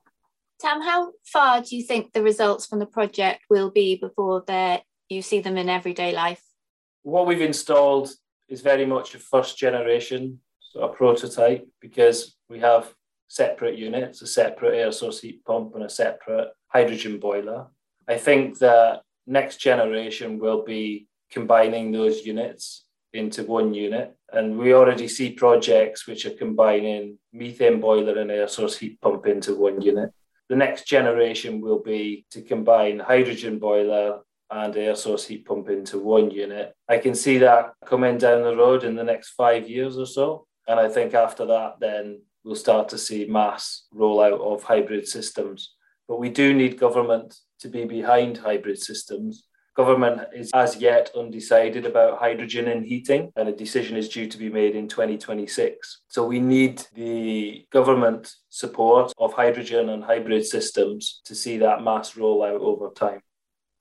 Tam, 0.61 0.83
how 0.83 1.13
far 1.25 1.63
do 1.63 1.75
you 1.75 1.83
think 1.83 2.13
the 2.13 2.23
results 2.23 2.67
from 2.67 2.81
the 2.81 2.93
project 2.99 3.41
will 3.49 3.71
be 3.71 3.97
before 3.97 4.45
you 5.09 5.23
see 5.23 5.41
them 5.41 5.57
in 5.57 5.71
everyday 5.71 6.13
life? 6.13 6.43
What 7.03 7.27
we've 7.27 7.41
installed 7.41 8.11
is 8.47 8.61
very 8.61 8.85
much 8.85 9.15
a 9.15 9.19
first 9.19 9.57
generation, 9.57 10.41
so 10.61 10.81
a 10.81 10.89
prototype, 10.91 11.67
because 11.81 12.37
we 12.51 12.59
have 12.59 12.93
separate 13.33 13.79
units, 13.79 14.21
a 14.21 14.27
separate 14.27 14.75
air 14.75 14.93
source 14.93 15.23
heat 15.23 15.43
pump 15.47 15.75
and 15.75 15.85
a 15.85 15.89
separate 15.89 16.49
hydrogen 16.69 17.19
boiler. 17.19 17.67
I 18.07 18.19
think 18.19 18.59
that 18.59 19.01
next 19.27 19.57
generation 19.57 20.39
will 20.39 20.63
be 20.65 21.07
combining 21.31 21.93
those 21.93 22.27
units 22.27 22.85
into 23.15 23.45
one 23.45 23.73
unit. 23.73 24.15
And 24.31 24.59
we 24.59 24.75
already 24.75 25.09
see 25.09 25.33
projects 25.33 26.07
which 26.07 26.27
are 26.27 26.35
combining 26.45 27.19
methane 27.33 27.81
boiler 27.81 28.19
and 28.19 28.31
air 28.31 28.49
source 28.49 28.77
heat 28.77 29.01
pump 29.01 29.27
into 29.27 29.55
one 29.55 29.81
unit. 29.81 30.11
The 30.51 30.57
next 30.57 30.87
generation 30.87 31.63
will 31.63 31.83
be 31.83 32.27
to 32.33 32.43
combine 32.43 32.99
hydrogen 32.99 33.59
boiler 33.59 34.21
and 34.51 34.77
air 34.77 34.95
source 34.95 35.27
heat 35.27 35.47
pump 35.47 35.71
into 35.71 35.99
one 35.99 36.31
unit. 36.31 36.75
I 36.87 36.99
can 36.99 37.15
see 37.15 37.39
that 37.39 37.73
coming 37.87 38.19
down 38.19 38.43
the 38.43 38.57
road 38.57 38.85
in 38.85 38.95
the 38.95 39.05
next 39.05 39.31
five 39.31 39.71
years 39.71 39.97
or 39.97 40.07
so. 40.07 40.47
And 40.69 40.79
I 40.79 40.91
think 40.91 41.15
after 41.15 41.47
that, 41.47 41.81
then 41.81 42.21
we'll 42.45 42.55
start 42.55 42.89
to 42.91 42.99
see 42.99 43.27
mass 43.27 43.85
rollout 43.95 44.41
of 44.41 44.63
hybrid 44.63 45.07
systems. 45.07 45.75
But 46.09 46.19
we 46.19 46.29
do 46.29 46.53
need 46.53 46.79
government 46.79 47.37
to 47.61 47.69
be 47.69 47.85
behind 47.85 48.39
hybrid 48.39 48.79
systems. 48.79 49.45
Government 49.75 50.21
is 50.35 50.51
as 50.53 50.77
yet 50.77 51.11
undecided 51.17 51.87
about 51.87 52.19
hydrogen 52.19 52.69
in 52.69 52.85
heating, 52.85 53.33
and 53.37 53.49
a 53.49 53.57
decision 53.57 53.97
is 53.97 54.11
due 54.11 54.27
to 54.27 54.37
be 54.37 54.51
made 54.51 54.77
in 54.77 54.87
2026. 54.87 56.03
So 56.09 56.27
we 56.27 56.41
need 56.41 56.83
the 56.95 57.67
government 57.71 58.35
support 58.51 59.13
of 59.17 59.33
hydrogen 59.33 59.89
and 59.89 60.05
hybrid 60.05 60.45
systems 60.45 61.23
to 61.25 61.35
see 61.35 61.57
that 61.59 61.83
mass 61.83 62.13
rollout 62.13 62.61
over 62.61 62.91
time. 62.91 63.21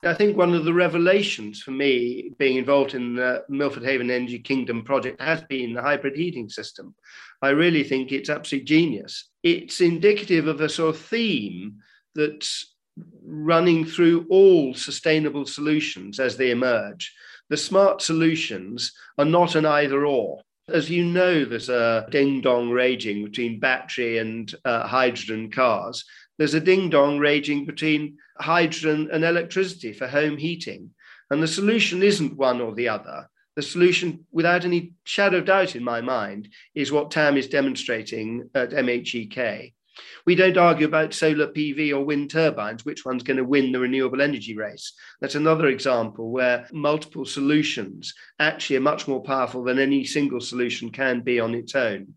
I 0.04 0.14
think 0.14 0.36
one 0.36 0.52
of 0.52 0.64
the 0.64 0.74
revelations 0.74 1.62
for 1.62 1.70
me 1.70 2.32
being 2.36 2.56
involved 2.56 2.94
in 2.94 3.14
the 3.14 3.44
Milford 3.48 3.84
Haven 3.84 4.10
Energy 4.10 4.40
Kingdom 4.40 4.82
project 4.82 5.20
has 5.20 5.42
been 5.42 5.74
the 5.74 5.82
hybrid 5.82 6.16
heating 6.16 6.48
system. 6.48 6.94
I 7.40 7.50
really 7.50 7.84
think 7.84 8.10
it's 8.10 8.28
absolute 8.28 8.64
genius. 8.64 9.28
It's 9.44 9.80
indicative 9.80 10.48
of 10.48 10.60
a 10.60 10.68
sort 10.68 10.96
of 10.96 11.00
theme 11.00 11.76
that's 12.16 12.74
running 13.24 13.84
through 13.84 14.26
all 14.28 14.74
sustainable 14.74 15.46
solutions 15.46 16.18
as 16.18 16.36
they 16.36 16.50
emerge. 16.50 17.14
The 17.48 17.56
smart 17.56 18.02
solutions 18.02 18.92
are 19.18 19.24
not 19.24 19.54
an 19.54 19.66
either 19.66 20.04
or. 20.04 20.40
As 20.68 20.90
you 20.90 21.04
know, 21.04 21.44
there's 21.44 21.68
a 21.68 22.06
ding 22.10 22.40
dong 22.40 22.70
raging 22.70 23.24
between 23.24 23.60
battery 23.60 24.18
and 24.18 24.52
uh, 24.64 24.86
hydrogen 24.86 25.50
cars. 25.50 26.04
There's 26.38 26.54
a 26.54 26.60
ding 26.60 26.90
dong 26.90 27.18
raging 27.18 27.66
between 27.66 28.18
hydrogen 28.38 29.10
and 29.12 29.24
electricity 29.24 29.92
for 29.92 30.08
home 30.08 30.36
heating. 30.36 30.90
And 31.30 31.42
the 31.42 31.48
solution 31.48 32.02
isn't 32.02 32.36
one 32.36 32.60
or 32.60 32.74
the 32.74 32.88
other. 32.88 33.28
The 33.54 33.62
solution, 33.62 34.26
without 34.32 34.64
any 34.64 34.94
shadow 35.04 35.38
of 35.38 35.44
doubt 35.44 35.76
in 35.76 35.84
my 35.84 36.00
mind, 36.00 36.48
is 36.74 36.90
what 36.90 37.10
TAM 37.10 37.36
is 37.36 37.48
demonstrating 37.48 38.48
at 38.54 38.70
MHEK. 38.70 39.72
We 40.24 40.34
don't 40.34 40.56
argue 40.56 40.86
about 40.86 41.12
solar 41.12 41.48
PV 41.48 41.92
or 41.92 42.04
wind 42.04 42.30
turbines, 42.30 42.84
which 42.84 43.04
one's 43.04 43.22
going 43.22 43.36
to 43.36 43.44
win 43.44 43.72
the 43.72 43.80
renewable 43.80 44.22
energy 44.22 44.56
race. 44.56 44.94
That's 45.20 45.34
another 45.34 45.66
example 45.66 46.30
where 46.30 46.66
multiple 46.72 47.26
solutions 47.26 48.14
actually 48.38 48.76
are 48.76 48.80
much 48.80 49.06
more 49.06 49.22
powerful 49.22 49.64
than 49.64 49.78
any 49.78 50.04
single 50.04 50.40
solution 50.40 50.90
can 50.90 51.20
be 51.20 51.38
on 51.38 51.54
its 51.54 51.74
own. 51.74 52.14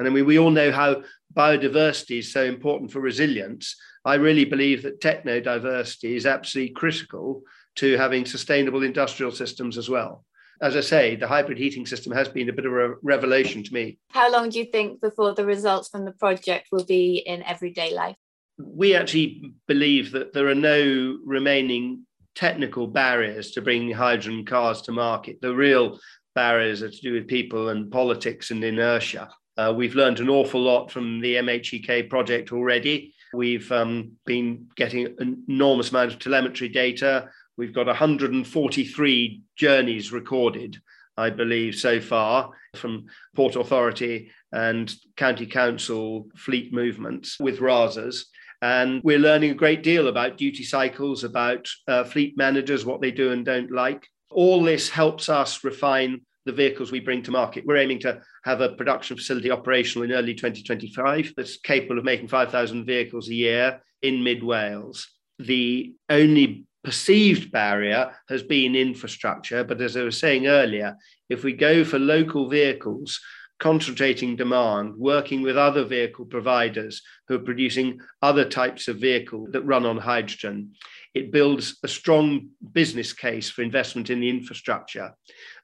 And 0.00 0.08
I 0.08 0.10
mean, 0.10 0.26
we 0.26 0.38
all 0.38 0.50
know 0.50 0.72
how 0.72 1.02
biodiversity 1.34 2.18
is 2.18 2.32
so 2.32 2.42
important 2.42 2.90
for 2.90 3.00
resilience. 3.00 3.76
I 4.04 4.14
really 4.14 4.44
believe 4.44 4.82
that 4.82 5.00
techno 5.00 5.40
diversity 5.40 6.16
is 6.16 6.26
absolutely 6.26 6.74
critical 6.74 7.42
to 7.76 7.96
having 7.96 8.26
sustainable 8.26 8.82
industrial 8.82 9.30
systems 9.30 9.78
as 9.78 9.88
well 9.88 10.24
as 10.60 10.76
I 10.76 10.80
say, 10.80 11.16
the 11.16 11.26
hybrid 11.26 11.58
heating 11.58 11.86
system 11.86 12.12
has 12.12 12.28
been 12.28 12.48
a 12.48 12.52
bit 12.52 12.66
of 12.66 12.72
a 12.72 12.94
revelation 13.02 13.62
to 13.62 13.74
me. 13.74 13.98
How 14.10 14.30
long 14.30 14.50
do 14.50 14.58
you 14.58 14.66
think 14.66 15.00
before 15.00 15.34
the 15.34 15.44
results 15.44 15.88
from 15.88 16.04
the 16.04 16.12
project 16.12 16.68
will 16.70 16.84
be 16.84 17.22
in 17.26 17.42
everyday 17.44 17.94
life? 17.94 18.16
We 18.58 18.94
actually 18.94 19.54
believe 19.66 20.12
that 20.12 20.34
there 20.34 20.48
are 20.48 20.54
no 20.54 21.18
remaining 21.24 22.06
technical 22.34 22.86
barriers 22.86 23.52
to 23.52 23.62
bringing 23.62 23.92
hydrogen 23.92 24.44
cars 24.44 24.82
to 24.82 24.92
market. 24.92 25.40
The 25.40 25.54
real 25.54 25.98
barriers 26.34 26.82
are 26.82 26.90
to 26.90 27.00
do 27.00 27.14
with 27.14 27.26
people 27.26 27.70
and 27.70 27.90
politics 27.90 28.50
and 28.50 28.62
inertia. 28.62 29.30
Uh, 29.56 29.72
we've 29.76 29.94
learned 29.94 30.20
an 30.20 30.28
awful 30.28 30.60
lot 30.60 30.90
from 30.90 31.20
the 31.20 31.34
MHEK 31.34 32.08
project 32.08 32.52
already. 32.52 33.14
We've 33.32 33.70
um, 33.70 34.12
been 34.26 34.68
getting 34.76 35.06
an 35.18 35.44
enormous 35.48 35.90
amount 35.90 36.12
of 36.12 36.18
telemetry 36.18 36.68
data. 36.68 37.28
We've 37.56 37.74
got 37.74 37.86
143 37.86 39.42
journeys 39.56 40.12
recorded, 40.12 40.80
I 41.16 41.30
believe, 41.30 41.74
so 41.74 42.00
far 42.00 42.50
from 42.76 43.06
Port 43.34 43.56
Authority 43.56 44.30
and 44.52 44.92
County 45.16 45.46
Council 45.46 46.28
fleet 46.36 46.72
movements 46.72 47.38
with 47.38 47.60
RASAs. 47.60 48.24
And 48.62 49.00
we're 49.02 49.18
learning 49.18 49.52
a 49.52 49.54
great 49.54 49.82
deal 49.82 50.08
about 50.08 50.36
duty 50.36 50.64
cycles, 50.64 51.24
about 51.24 51.66
uh, 51.88 52.04
fleet 52.04 52.36
managers, 52.36 52.84
what 52.84 53.00
they 53.00 53.10
do 53.10 53.32
and 53.32 53.44
don't 53.44 53.70
like. 53.70 54.06
All 54.30 54.62
this 54.62 54.88
helps 54.88 55.28
us 55.28 55.64
refine 55.64 56.20
the 56.46 56.52
vehicles 56.52 56.92
we 56.92 57.00
bring 57.00 57.22
to 57.22 57.30
market. 57.30 57.64
We're 57.66 57.78
aiming 57.78 58.00
to 58.00 58.20
have 58.44 58.60
a 58.60 58.70
production 58.70 59.16
facility 59.16 59.50
operational 59.50 60.04
in 60.04 60.12
early 60.12 60.34
2025 60.34 61.34
that's 61.36 61.58
capable 61.58 61.98
of 61.98 62.04
making 62.04 62.28
5,000 62.28 62.84
vehicles 62.84 63.28
a 63.28 63.34
year 63.34 63.82
in 64.02 64.22
mid 64.22 64.42
Wales. 64.42 65.08
The 65.38 65.92
only 66.08 66.64
perceived 66.82 67.52
barrier 67.52 68.14
has 68.28 68.42
been 68.42 68.74
infrastructure. 68.74 69.64
But 69.64 69.80
as 69.80 69.96
I 69.96 70.02
was 70.02 70.18
saying 70.18 70.46
earlier, 70.46 70.96
if 71.28 71.44
we 71.44 71.52
go 71.52 71.84
for 71.84 71.98
local 71.98 72.48
vehicles, 72.48 73.20
concentrating 73.60 74.34
demand, 74.34 74.96
working 74.96 75.42
with 75.42 75.56
other 75.56 75.84
vehicle 75.84 76.24
providers 76.24 77.02
who 77.28 77.36
are 77.36 77.46
producing 77.46 78.00
other 78.22 78.44
types 78.44 78.88
of 78.88 78.96
vehicle 78.96 79.46
that 79.52 79.62
run 79.62 79.86
on 79.86 79.98
hydrogen, 79.98 80.72
it 81.14 81.30
builds 81.30 81.78
a 81.84 81.88
strong 81.88 82.48
business 82.72 83.12
case 83.12 83.48
for 83.48 83.62
investment 83.62 84.10
in 84.10 84.18
the 84.18 84.28
infrastructure. 84.28 85.12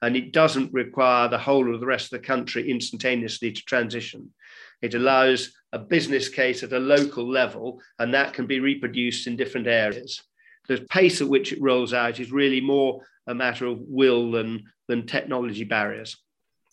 And 0.02 0.16
it 0.16 0.32
doesn't 0.32 0.72
require 0.72 1.28
the 1.28 1.38
whole 1.38 1.74
of 1.74 1.80
the 1.80 1.86
rest 1.86 2.12
of 2.12 2.20
the 2.20 2.26
country 2.26 2.70
instantaneously 2.70 3.52
to 3.52 3.62
transition. 3.62 4.32
It 4.82 4.94
allows 4.94 5.52
a 5.72 5.78
business 5.78 6.28
case 6.28 6.62
at 6.62 6.72
a 6.72 6.78
local 6.78 7.28
level, 7.28 7.80
and 7.98 8.14
that 8.14 8.34
can 8.34 8.46
be 8.46 8.60
reproduced 8.60 9.26
in 9.26 9.36
different 9.36 9.66
areas 9.66 10.22
the 10.68 10.86
pace 10.90 11.20
at 11.20 11.28
which 11.28 11.52
it 11.52 11.60
rolls 11.60 11.94
out 11.94 12.20
is 12.20 12.32
really 12.32 12.60
more 12.60 13.02
a 13.26 13.34
matter 13.34 13.66
of 13.66 13.80
will 13.80 14.30
than, 14.30 14.64
than 14.88 15.06
technology 15.06 15.64
barriers. 15.64 16.16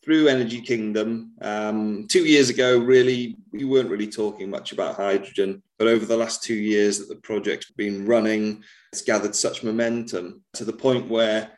Through 0.03 0.27
Energy 0.27 0.59
Kingdom, 0.59 1.31
um, 1.41 2.07
two 2.09 2.25
years 2.25 2.49
ago, 2.49 2.77
really, 2.77 3.37
we 3.51 3.63
weren't 3.63 3.89
really 3.89 4.09
talking 4.09 4.49
much 4.49 4.73
about 4.73 4.95
hydrogen. 4.95 5.63
But 5.79 5.87
over 5.87 6.05
the 6.05 6.17
last 6.17 6.43
two 6.43 6.55
years 6.55 6.99
that 6.99 7.07
the 7.07 7.21
project's 7.21 7.71
been 7.71 8.05
running, 8.05 8.63
it's 8.91 9.01
gathered 9.01 9.35
such 9.35 9.63
momentum 9.63 10.43
to 10.53 10.65
the 10.65 10.73
point 10.73 11.09
where 11.09 11.51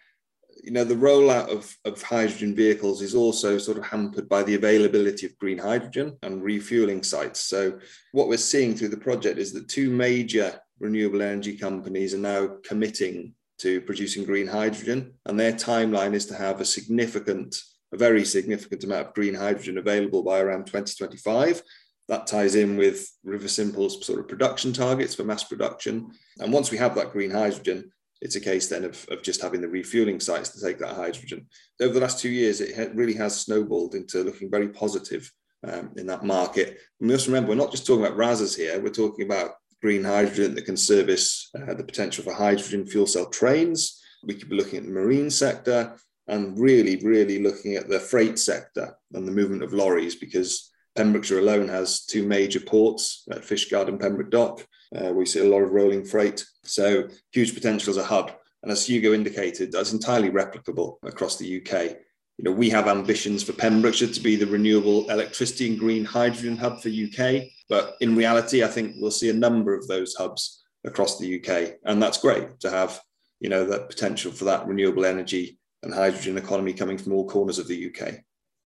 you 0.63 0.71
know 0.71 0.83
the 0.83 0.95
rollout 0.95 1.49
of, 1.49 1.75
of 1.85 2.01
hydrogen 2.01 2.55
vehicles 2.55 3.01
is 3.01 3.13
also 3.13 3.57
sort 3.57 3.77
of 3.77 3.85
hampered 3.85 4.27
by 4.27 4.41
the 4.41 4.55
availability 4.55 5.27
of 5.27 5.37
green 5.37 5.59
hydrogen 5.59 6.17
and 6.23 6.41
refueling 6.41 7.03
sites 7.03 7.39
so 7.39 7.77
what 8.13 8.27
we're 8.27 8.37
seeing 8.37 8.73
through 8.73 8.87
the 8.87 8.97
project 8.97 9.37
is 9.37 9.53
that 9.53 9.67
two 9.67 9.91
major 9.91 10.59
renewable 10.79 11.21
energy 11.21 11.55
companies 11.55 12.15
are 12.15 12.17
now 12.17 12.49
committing 12.63 13.31
to 13.57 13.81
producing 13.81 14.25
green 14.25 14.47
hydrogen, 14.47 15.13
and 15.25 15.39
their 15.39 15.53
timeline 15.53 16.13
is 16.13 16.25
to 16.27 16.35
have 16.35 16.59
a 16.59 16.65
significant, 16.65 17.61
a 17.93 17.97
very 17.97 18.25
significant 18.25 18.83
amount 18.83 19.07
of 19.07 19.13
green 19.13 19.33
hydrogen 19.33 19.77
available 19.77 20.23
by 20.23 20.39
around 20.39 20.65
2025. 20.65 21.61
That 22.07 22.27
ties 22.27 22.55
in 22.55 22.77
with 22.77 23.09
Riversimple's 23.25 24.05
sort 24.05 24.19
of 24.19 24.27
production 24.27 24.73
targets 24.73 25.15
for 25.15 25.23
mass 25.23 25.43
production. 25.43 26.11
And 26.39 26.53
once 26.53 26.71
we 26.71 26.77
have 26.77 26.95
that 26.95 27.11
green 27.11 27.31
hydrogen, 27.31 27.91
it's 28.21 28.35
a 28.35 28.41
case 28.41 28.67
then 28.67 28.85
of, 28.85 29.05
of 29.09 29.23
just 29.23 29.41
having 29.41 29.61
the 29.61 29.67
refueling 29.67 30.19
sites 30.19 30.49
to 30.49 30.61
take 30.61 30.79
that 30.79 30.95
hydrogen. 30.95 31.47
Over 31.81 31.93
the 31.93 31.99
last 31.99 32.19
two 32.19 32.29
years, 32.29 32.61
it 32.61 32.95
really 32.95 33.13
has 33.13 33.41
snowballed 33.41 33.95
into 33.95 34.23
looking 34.23 34.49
very 34.49 34.69
positive 34.69 35.31
um, 35.67 35.91
in 35.97 36.05
that 36.07 36.23
market. 36.23 36.69
And 36.99 37.09
we 37.09 37.13
must 37.13 37.27
remember, 37.27 37.49
we're 37.49 37.55
not 37.55 37.71
just 37.71 37.85
talking 37.85 38.05
about 38.05 38.17
RASs 38.17 38.55
here, 38.55 38.79
we're 38.79 38.89
talking 38.89 39.25
about 39.25 39.55
green 39.81 40.03
hydrogen 40.03 40.55
that 40.55 40.65
can 40.65 40.77
service 40.77 41.49
uh, 41.55 41.73
the 41.73 41.83
potential 41.83 42.23
for 42.23 42.33
hydrogen 42.33 42.85
fuel 42.85 43.07
cell 43.07 43.27
trains. 43.27 44.01
We 44.23 44.35
could 44.35 44.49
be 44.49 44.55
looking 44.55 44.79
at 44.79 44.85
the 44.85 44.91
marine 44.91 45.29
sector 45.29 45.95
and 46.27 46.57
really, 46.59 46.97
really 46.97 47.41
looking 47.41 47.75
at 47.75 47.87
the 47.87 47.99
freight 47.99 48.39
sector 48.39 48.97
and 49.13 49.27
the 49.27 49.31
movement 49.31 49.63
of 49.63 49.73
lorries 49.73 50.15
because 50.15 50.71
Pembrokeshire 50.95 51.39
alone 51.39 51.67
has 51.67 52.05
two 52.05 52.25
major 52.25 52.59
ports 52.59 53.23
at 53.31 53.41
Fishguard 53.41 53.89
and 53.89 53.99
Pembroke 53.99 54.31
Dock. 54.31 54.65
Uh, 54.95 55.11
we 55.13 55.25
see 55.25 55.41
a 55.41 55.49
lot 55.49 55.61
of 55.61 55.71
rolling 55.71 56.05
freight. 56.05 56.45
So 56.63 57.09
huge 57.31 57.53
potential 57.53 57.91
as 57.91 57.97
a 57.97 58.03
hub. 58.03 58.31
And 58.63 58.71
as 58.71 58.87
Hugo 58.87 59.13
indicated, 59.13 59.71
that's 59.71 59.93
entirely 59.93 60.29
replicable 60.29 60.95
across 61.03 61.37
the 61.37 61.61
UK. 61.61 61.97
You 62.37 62.43
know, 62.43 62.51
we 62.51 62.69
have 62.71 62.87
ambitions 62.87 63.43
for 63.43 63.53
Pembrokeshire 63.53 64.07
to 64.07 64.19
be 64.19 64.35
the 64.35 64.47
renewable 64.47 65.09
electricity 65.09 65.69
and 65.69 65.79
green 65.79 66.03
hydrogen 66.03 66.57
hub 66.57 66.81
for 66.81 66.89
UK. 66.89 67.43
But 67.69 67.95
in 68.01 68.15
reality, 68.15 68.63
I 68.63 68.67
think 68.67 68.95
we'll 68.97 69.11
see 69.11 69.29
a 69.29 69.33
number 69.33 69.73
of 69.73 69.87
those 69.87 70.15
hubs 70.15 70.63
across 70.85 71.17
the 71.17 71.39
UK. 71.39 71.75
And 71.85 72.01
that's 72.01 72.17
great 72.17 72.59
to 72.61 72.69
have, 72.69 72.99
you 73.39 73.49
know, 73.49 73.65
that 73.65 73.89
potential 73.89 74.31
for 74.31 74.45
that 74.45 74.67
renewable 74.67 75.05
energy 75.05 75.59
and 75.85 75.93
hydrogen 75.93 76.37
economy 76.37 76.73
coming 76.73 76.97
from 76.97 77.13
all 77.13 77.29
corners 77.29 77.59
of 77.59 77.67
the 77.67 77.87
UK. 77.87 78.15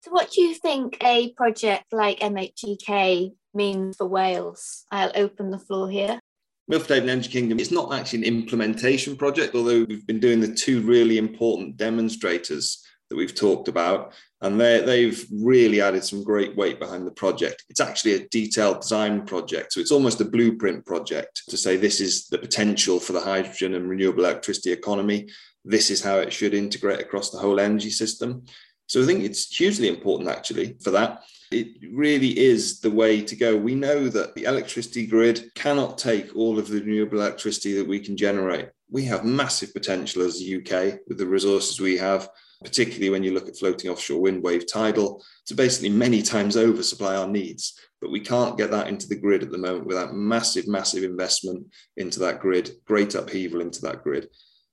So 0.03 0.13
what 0.13 0.31
do 0.31 0.41
you 0.41 0.55
think 0.55 0.99
a 1.03 1.33
project 1.33 1.87
like 1.93 2.21
MHEK 2.21 3.33
means 3.55 3.97
for 3.97 4.07
Wales? 4.07 4.85
I'll 4.93 5.11
open 5.17 5.51
the 5.51 5.59
floor 5.59 5.91
here. 5.91 6.21
Milford 6.69 6.91
Haven 6.91 7.09
Energy 7.09 7.31
Kingdom, 7.31 7.59
it's 7.59 7.71
not 7.71 7.93
actually 7.93 8.21
an 8.21 8.25
implementation 8.25 9.17
project, 9.17 9.55
although 9.55 9.85
we've 9.85 10.07
been 10.07 10.21
doing 10.21 10.41
the 10.41 10.53
two 10.53 10.81
really 10.83 11.17
important 11.19 11.77
demonstrators 11.77 12.85
that 13.09 13.17
we've 13.17 13.35
talked 13.35 13.69
about. 13.69 14.13
And 14.43 14.61
they've 14.61 15.25
really 15.33 15.81
added 15.81 16.05
some 16.05 16.23
great 16.23 16.57
weight 16.57 16.79
behind 16.79 17.07
the 17.07 17.13
project. 17.13 17.65
It's 17.71 17.81
actually 17.81 18.15
a 18.15 18.29
detailed 18.29 18.83
design 18.83 19.25
project. 19.25 19.73
So 19.73 19.81
it's 19.81 19.93
almost 19.93 20.21
a 20.21 20.27
blueprint 20.27 20.85
project 20.85 21.43
to 21.49 21.57
say 21.57 21.77
this 21.77 22.01
is 22.01 22.27
the 22.27 22.39
potential 22.39 23.01
for 23.01 23.13
the 23.13 23.21
hydrogen 23.21 23.75
and 23.75 23.89
renewable 23.89 24.25
electricity 24.25 24.73
economy. 24.73 25.29
This 25.67 25.91
is 25.91 26.03
how 26.03 26.19
it 26.19 26.33
should 26.33 26.55
integrate 26.55 27.01
across 27.01 27.31
the 27.31 27.39
whole 27.39 27.61
energy 27.61 27.91
system. 27.91 28.45
So 28.87 29.03
I 29.03 29.07
think 29.07 29.25
it's 29.25 29.55
hugely 29.55 29.89
important 29.89 30.31
actually 30.31 30.77
for 30.83 30.93
that. 30.93 31.23
It 31.51 31.69
really 31.93 32.39
is 32.39 32.81
the 32.81 32.91
way 32.91 33.21
to 33.21 33.37
go. 33.37 33.57
We 33.57 33.75
know 33.75 34.09
that 34.09 34.35
the 34.35 34.45
electricity 34.45 35.07
grid 35.07 35.51
cannot 35.55 35.99
take 35.99 36.35
all 36.35 36.59
of 36.59 36.69
the 36.69 36.81
renewable 36.81 37.21
electricity 37.21 37.75
that 37.75 37.87
we 37.87 38.01
can 38.01 38.17
generate. 38.17 38.69
We 38.91 39.05
have 39.05 39.25
massive 39.25 39.73
potential 39.75 40.23
as 40.23 40.39
the 40.39 40.57
UK 40.57 41.01
with 41.09 41.19
the 41.19 41.27
resources 41.27 41.81
we 41.81 41.97
have 41.99 42.31
particularly 42.63 43.11
when 43.11 43.23
you 43.23 43.33
look 43.33 43.49
at 43.49 43.57
floating 43.57 43.91
offshore 43.91 44.21
wind, 44.21 44.43
wave, 44.43 44.67
tidal, 44.67 45.23
to 45.47 45.55
basically 45.55 45.89
many 45.89 46.23
times 46.23 46.57
over 46.57 46.83
supply 46.83 47.17
our 47.17 47.29
needs. 47.29 47.79
But 48.01 48.11
we 48.11 48.21
can't 48.21 48.59
get 48.59 48.71
that 48.71 48.89
into 48.89 49.09
the 49.09 49.17
grid 49.17 49.43
at 49.43 49.51
the 49.51 49.59
moment 49.59 49.87
without 49.87 50.15
massive, 50.15 50.67
massive 50.67 51.05
investment 51.05 51.67
into 51.97 52.19
that 52.21 52.41
grid, 52.41 52.71
great 52.87 53.15
upheaval 53.15 53.61
into 53.61 53.83
that 53.83 54.03
grid. 54.03 54.29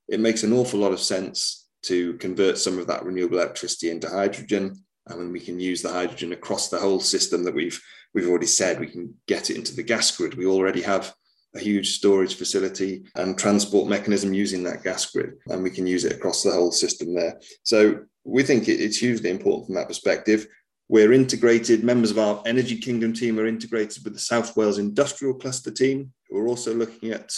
It 0.08 0.20
makes 0.20 0.44
an 0.44 0.54
awful 0.54 0.80
lot 0.80 0.92
of 0.92 1.00
sense 1.00 1.68
to 1.84 2.14
convert 2.14 2.58
some 2.58 2.80
of 2.80 2.88
that 2.88 3.04
renewable 3.04 3.40
electricity 3.40 3.90
into 3.90 4.10
hydrogen. 4.10 4.84
And 5.08 5.18
when 5.20 5.32
we 5.32 5.40
can 5.40 5.60
use 5.60 5.82
the 5.82 5.92
hydrogen 5.92 6.32
across 6.32 6.70
the 6.70 6.80
whole 6.80 7.00
system 7.00 7.44
that 7.44 7.56
we've 7.56 7.82
we've 8.14 8.30
already 8.30 8.48
said, 8.48 8.80
we 8.80 8.88
can 8.88 9.14
get 9.28 9.50
it 9.50 9.58
into 9.58 9.76
the 9.76 9.84
gas 9.84 10.16
grid. 10.16 10.36
We 10.36 10.46
already 10.46 10.82
have 10.82 11.14
a 11.56 11.60
huge 11.60 11.92
storage 11.98 12.36
facility 12.36 13.04
and 13.16 13.38
transport 13.38 13.88
mechanism 13.88 14.34
using 14.34 14.64
that 14.64 14.84
gas 14.84 15.12
grid, 15.12 15.34
and 15.48 15.62
we 15.62 15.70
can 15.70 15.86
use 15.86 16.06
it 16.06 16.14
across 16.14 16.44
the 16.44 16.52
whole 16.52 16.72
system 16.72 17.14
there. 17.14 17.40
So 17.64 18.06
we 18.24 18.44
think 18.44 18.68
it's 18.68 18.98
hugely 18.98 19.30
important 19.30 19.68
from 19.68 19.76
that 19.76 19.88
perspective. 19.88 20.48
We're 20.90 21.14
integrated, 21.14 21.84
members 21.84 22.12
of 22.12 22.20
our 22.20 22.42
Energy 22.46 22.78
Kingdom 22.78 23.14
team 23.14 23.40
are 23.40 23.48
integrated 23.48 24.04
with 24.04 24.14
the 24.14 24.20
South 24.20 24.56
Wales 24.56 24.80
Industrial 24.80 25.34
Cluster 25.34 25.72
team, 25.72 26.12
who 26.30 26.38
are 26.38 26.48
also 26.48 26.74
looking 26.74 27.12
at 27.12 27.32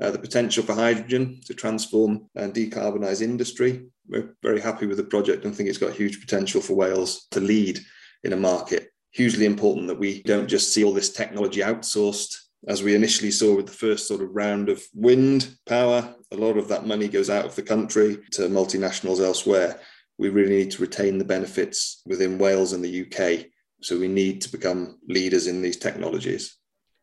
uh, 0.00 0.10
the 0.10 0.18
potential 0.18 0.62
for 0.62 0.74
hydrogen 0.74 1.40
to 1.46 1.54
transform 1.54 2.28
and 2.34 2.54
decarbonise 2.54 3.22
industry. 3.22 3.86
We're 4.08 4.34
very 4.42 4.60
happy 4.60 4.86
with 4.86 4.96
the 4.96 5.04
project 5.04 5.44
and 5.44 5.54
think 5.54 5.68
it's 5.68 5.78
got 5.78 5.92
huge 5.92 6.20
potential 6.20 6.60
for 6.60 6.74
Wales 6.74 7.26
to 7.32 7.40
lead 7.40 7.80
in 8.24 8.32
a 8.32 8.36
market. 8.36 8.88
Hugely 9.12 9.46
important 9.46 9.88
that 9.88 9.98
we 9.98 10.22
don't 10.22 10.48
just 10.48 10.72
see 10.72 10.84
all 10.84 10.92
this 10.92 11.12
technology 11.12 11.60
outsourced 11.60 12.36
as 12.66 12.82
we 12.82 12.94
initially 12.94 13.30
saw 13.30 13.54
with 13.54 13.66
the 13.66 13.72
first 13.72 14.08
sort 14.08 14.22
of 14.22 14.34
round 14.34 14.68
of 14.68 14.82
wind 14.92 15.56
power, 15.66 16.14
a 16.32 16.36
lot 16.36 16.56
of 16.56 16.68
that 16.68 16.86
money 16.86 17.06
goes 17.06 17.30
out 17.30 17.44
of 17.44 17.54
the 17.54 17.62
country 17.62 18.18
to 18.32 18.42
multinationals 18.42 19.20
elsewhere. 19.20 19.78
We 20.18 20.30
really 20.30 20.56
need 20.56 20.72
to 20.72 20.82
retain 20.82 21.18
the 21.18 21.24
benefits 21.24 22.02
within 22.04 22.38
Wales 22.38 22.72
and 22.72 22.84
the 22.84 23.06
UK. 23.06 23.46
So 23.80 23.96
we 23.96 24.08
need 24.08 24.40
to 24.42 24.50
become 24.50 24.98
leaders 25.08 25.46
in 25.46 25.62
these 25.62 25.76
technologies. 25.76 26.57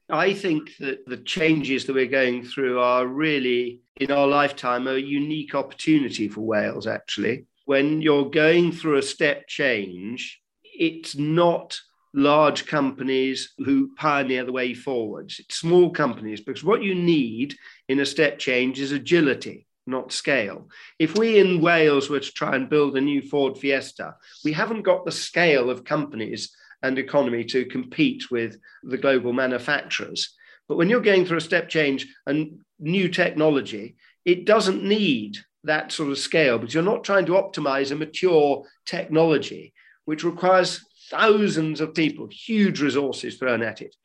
I 0.10 0.34
think 0.34 0.78
that 0.80 1.06
the 1.08 1.18
changes 1.18 1.86
that 1.86 1.94
we're 1.94 2.06
going 2.06 2.44
through 2.44 2.80
are 2.80 3.08
really, 3.08 3.82
in 3.98 4.12
our 4.12 4.28
lifetime, 4.28 4.88
a 4.88 4.98
unique 4.98 5.56
opportunity 5.56 6.28
for 6.28 6.41
Wales, 6.41 6.86
actually. 6.86 7.46
When 7.65 8.02
you're 8.02 8.30
going 8.30 8.72
through 8.72 8.98
a 8.98 9.04
step 9.04 9.48
change, 9.48 10.41
it's 10.63 11.15
not 11.15 11.80
large 12.13 12.68
companies 12.68 13.54
who 13.58 13.94
pioneer 13.96 14.46
the 14.46 14.52
way 14.52 14.74
forwards. 14.74 15.39
It's 15.39 15.58
small 15.58 15.89
companies 15.89 16.41
because 16.41 16.63
what 16.63 16.84
you 16.84 16.94
need 16.94 17.56
in 17.89 18.00
a 18.00 18.06
step 18.06 18.38
change 18.38 18.80
is 18.80 18.91
agility, 18.91 19.68
not 19.88 20.13
scale. 20.13 20.70
If 21.00 21.18
we 21.18 21.39
in 21.39 21.62
Wales 21.62 22.10
were 22.10 22.20
to 22.20 22.32
try 22.32 22.56
and 22.56 22.70
build 22.70 22.96
a 22.96 23.02
new 23.02 23.22
Ford 23.22 23.58
Fiesta, 23.58 24.15
we 24.44 24.54
haven't 24.54 24.84
got 24.84 25.04
the 25.04 25.12
scale 25.12 25.70
of 25.70 25.84
companies 25.84 26.56
and 26.86 27.00
economy 27.00 27.43
to 27.43 27.65
compete 27.65 28.30
with 28.30 28.58
the 28.84 28.98
global 28.98 29.34
manufacturers. 29.34 30.36
But 30.67 30.78
when 30.78 30.89
you're 30.89 31.02
going 31.02 31.26
through 31.26 31.38
a 31.38 31.41
step 31.41 31.69
change 31.69 32.08
and 32.26 32.60
new 32.80 33.10
technology, 33.10 33.95
it 34.24 34.45
doesn't 34.45 34.84
need 34.84 35.38
that 35.63 35.91
sort 35.91 36.12
of 36.12 36.17
scale 36.17 36.58
because 36.58 36.74
you're 36.74 36.84
not 36.84 37.04
trying 37.04 37.26
to 37.26 37.34
optimize 37.34 37.91
a 37.91 37.95
mature 37.95 38.63
technology, 38.86 39.74
which 40.06 40.24
requires 40.24 40.82
thousands 41.10 41.82
of 41.82 41.93
people, 41.93 42.28
huge 42.32 42.82
resources 42.82 43.38
thrown 43.38 43.62
at 43.62 43.82
it. 43.82 43.95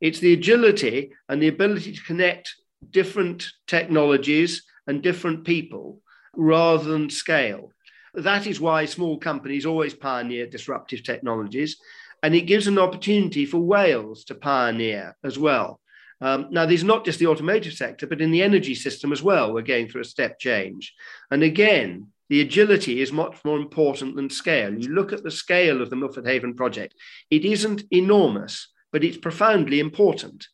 It's 0.00 0.18
the 0.18 0.32
agility 0.32 1.12
and 1.28 1.40
the 1.40 1.48
ability 1.48 1.92
to 1.92 2.02
connect 2.02 2.54
different 2.90 3.46
technologies 3.66 4.64
and 4.86 5.02
different 5.02 5.44
people 5.44 6.00
rather 6.34 6.84
than 6.84 7.08
scale. 7.10 7.70
That 8.14 8.46
is 8.46 8.60
why 8.60 8.84
small 8.84 9.18
companies 9.18 9.66
always 9.66 9.94
pioneer 9.94 10.46
disruptive 10.46 11.02
technologies. 11.02 11.76
And 12.24 12.34
it 12.34 12.46
gives 12.46 12.66
an 12.66 12.78
opportunity 12.78 13.44
for 13.44 13.58
Wales 13.58 14.24
to 14.24 14.34
pioneer 14.34 15.14
as 15.22 15.38
well. 15.38 15.78
Um, 16.22 16.46
now, 16.50 16.64
these 16.64 16.82
are 16.82 16.86
not 16.86 17.04
just 17.04 17.18
the 17.18 17.26
automotive 17.26 17.74
sector, 17.74 18.06
but 18.06 18.22
in 18.22 18.30
the 18.30 18.42
energy 18.42 18.74
system 18.74 19.12
as 19.12 19.22
well, 19.22 19.52
we're 19.52 19.60
going 19.60 19.88
through 19.88 20.00
a 20.00 20.06
step 20.06 20.38
change. 20.38 20.94
And 21.30 21.42
again, 21.42 22.08
the 22.30 22.40
agility 22.40 23.02
is 23.02 23.12
much 23.12 23.36
more 23.44 23.58
important 23.58 24.16
than 24.16 24.30
scale. 24.30 24.72
You 24.72 24.94
look 24.94 25.12
at 25.12 25.22
the 25.22 25.30
scale 25.30 25.82
of 25.82 25.90
the 25.90 25.96
Milford 25.96 26.26
Haven 26.26 26.54
project, 26.54 26.94
it 27.30 27.44
isn't 27.44 27.82
enormous, 27.90 28.72
but 28.90 29.04
it's 29.04 29.18
profoundly 29.18 29.78
important. 29.78 30.46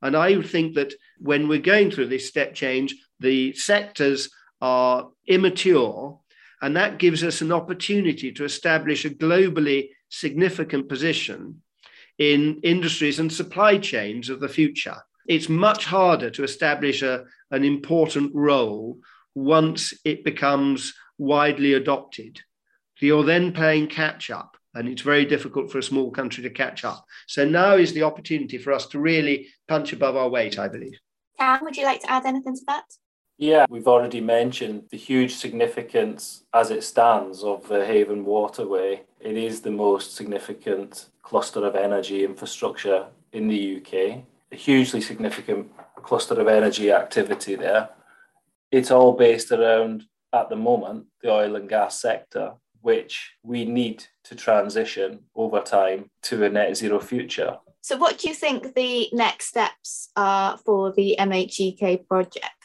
And 0.00 0.16
I 0.16 0.40
think 0.40 0.76
that 0.76 0.94
when 1.18 1.46
we're 1.46 1.58
going 1.58 1.90
through 1.90 2.06
this 2.06 2.26
step 2.26 2.54
change, 2.54 2.96
the 3.20 3.52
sectors 3.52 4.30
are 4.62 5.10
immature, 5.26 6.20
and 6.62 6.74
that 6.78 6.98
gives 6.98 7.22
us 7.22 7.42
an 7.42 7.52
opportunity 7.52 8.32
to 8.32 8.44
establish 8.46 9.04
a 9.04 9.10
globally 9.10 9.90
significant 10.08 10.88
position 10.88 11.62
in 12.18 12.60
industries 12.62 13.18
and 13.18 13.32
supply 13.32 13.78
chains 13.78 14.28
of 14.28 14.40
the 14.40 14.48
future. 14.48 14.96
It's 15.26 15.48
much 15.48 15.84
harder 15.84 16.30
to 16.30 16.44
establish 16.44 17.02
a, 17.02 17.24
an 17.50 17.64
important 17.64 18.32
role 18.34 18.98
once 19.34 19.94
it 20.04 20.24
becomes 20.24 20.94
widely 21.18 21.74
adopted. 21.74 22.40
You're 22.98 23.24
then 23.24 23.52
playing 23.52 23.88
catch 23.88 24.30
up, 24.30 24.56
and 24.74 24.88
it's 24.88 25.02
very 25.02 25.24
difficult 25.24 25.70
for 25.70 25.78
a 25.78 25.82
small 25.82 26.10
country 26.10 26.42
to 26.42 26.50
catch 26.50 26.84
up. 26.84 27.04
So 27.28 27.44
now 27.44 27.76
is 27.76 27.92
the 27.92 28.02
opportunity 28.02 28.58
for 28.58 28.72
us 28.72 28.86
to 28.86 28.98
really 28.98 29.48
punch 29.68 29.92
above 29.92 30.16
our 30.16 30.28
weight, 30.28 30.58
I 30.58 30.66
believe. 30.68 30.98
Tam, 31.38 31.60
would 31.62 31.76
you 31.76 31.84
like 31.84 32.00
to 32.00 32.10
add 32.10 32.26
anything 32.26 32.56
to 32.56 32.62
that? 32.66 32.84
Yeah, 33.40 33.66
we've 33.70 33.86
already 33.86 34.20
mentioned 34.20 34.88
the 34.90 34.96
huge 34.96 35.36
significance 35.36 36.42
as 36.52 36.72
it 36.72 36.82
stands 36.82 37.44
of 37.44 37.68
the 37.68 37.86
Haven 37.86 38.24
Waterway. 38.24 39.02
It 39.20 39.36
is 39.36 39.60
the 39.60 39.70
most 39.70 40.16
significant 40.16 41.06
cluster 41.22 41.64
of 41.64 41.76
energy 41.76 42.24
infrastructure 42.24 43.06
in 43.32 43.46
the 43.46 43.76
UK, 43.76 44.24
a 44.50 44.56
hugely 44.56 45.00
significant 45.00 45.70
cluster 46.02 46.34
of 46.40 46.48
energy 46.48 46.90
activity 46.90 47.54
there. 47.54 47.90
It's 48.72 48.90
all 48.90 49.12
based 49.12 49.52
around, 49.52 50.06
at 50.32 50.48
the 50.48 50.56
moment, 50.56 51.06
the 51.22 51.30
oil 51.30 51.54
and 51.54 51.68
gas 51.68 52.00
sector, 52.00 52.54
which 52.80 53.34
we 53.44 53.64
need 53.64 54.04
to 54.24 54.34
transition 54.34 55.20
over 55.36 55.60
time 55.60 56.10
to 56.22 56.44
a 56.44 56.48
net 56.48 56.76
zero 56.76 56.98
future. 56.98 57.58
So, 57.82 57.96
what 57.98 58.18
do 58.18 58.28
you 58.28 58.34
think 58.34 58.74
the 58.74 59.08
next 59.12 59.46
steps 59.46 60.10
are 60.16 60.58
for 60.58 60.92
the 60.92 61.16
MHEK 61.20 62.08
project? 62.08 62.57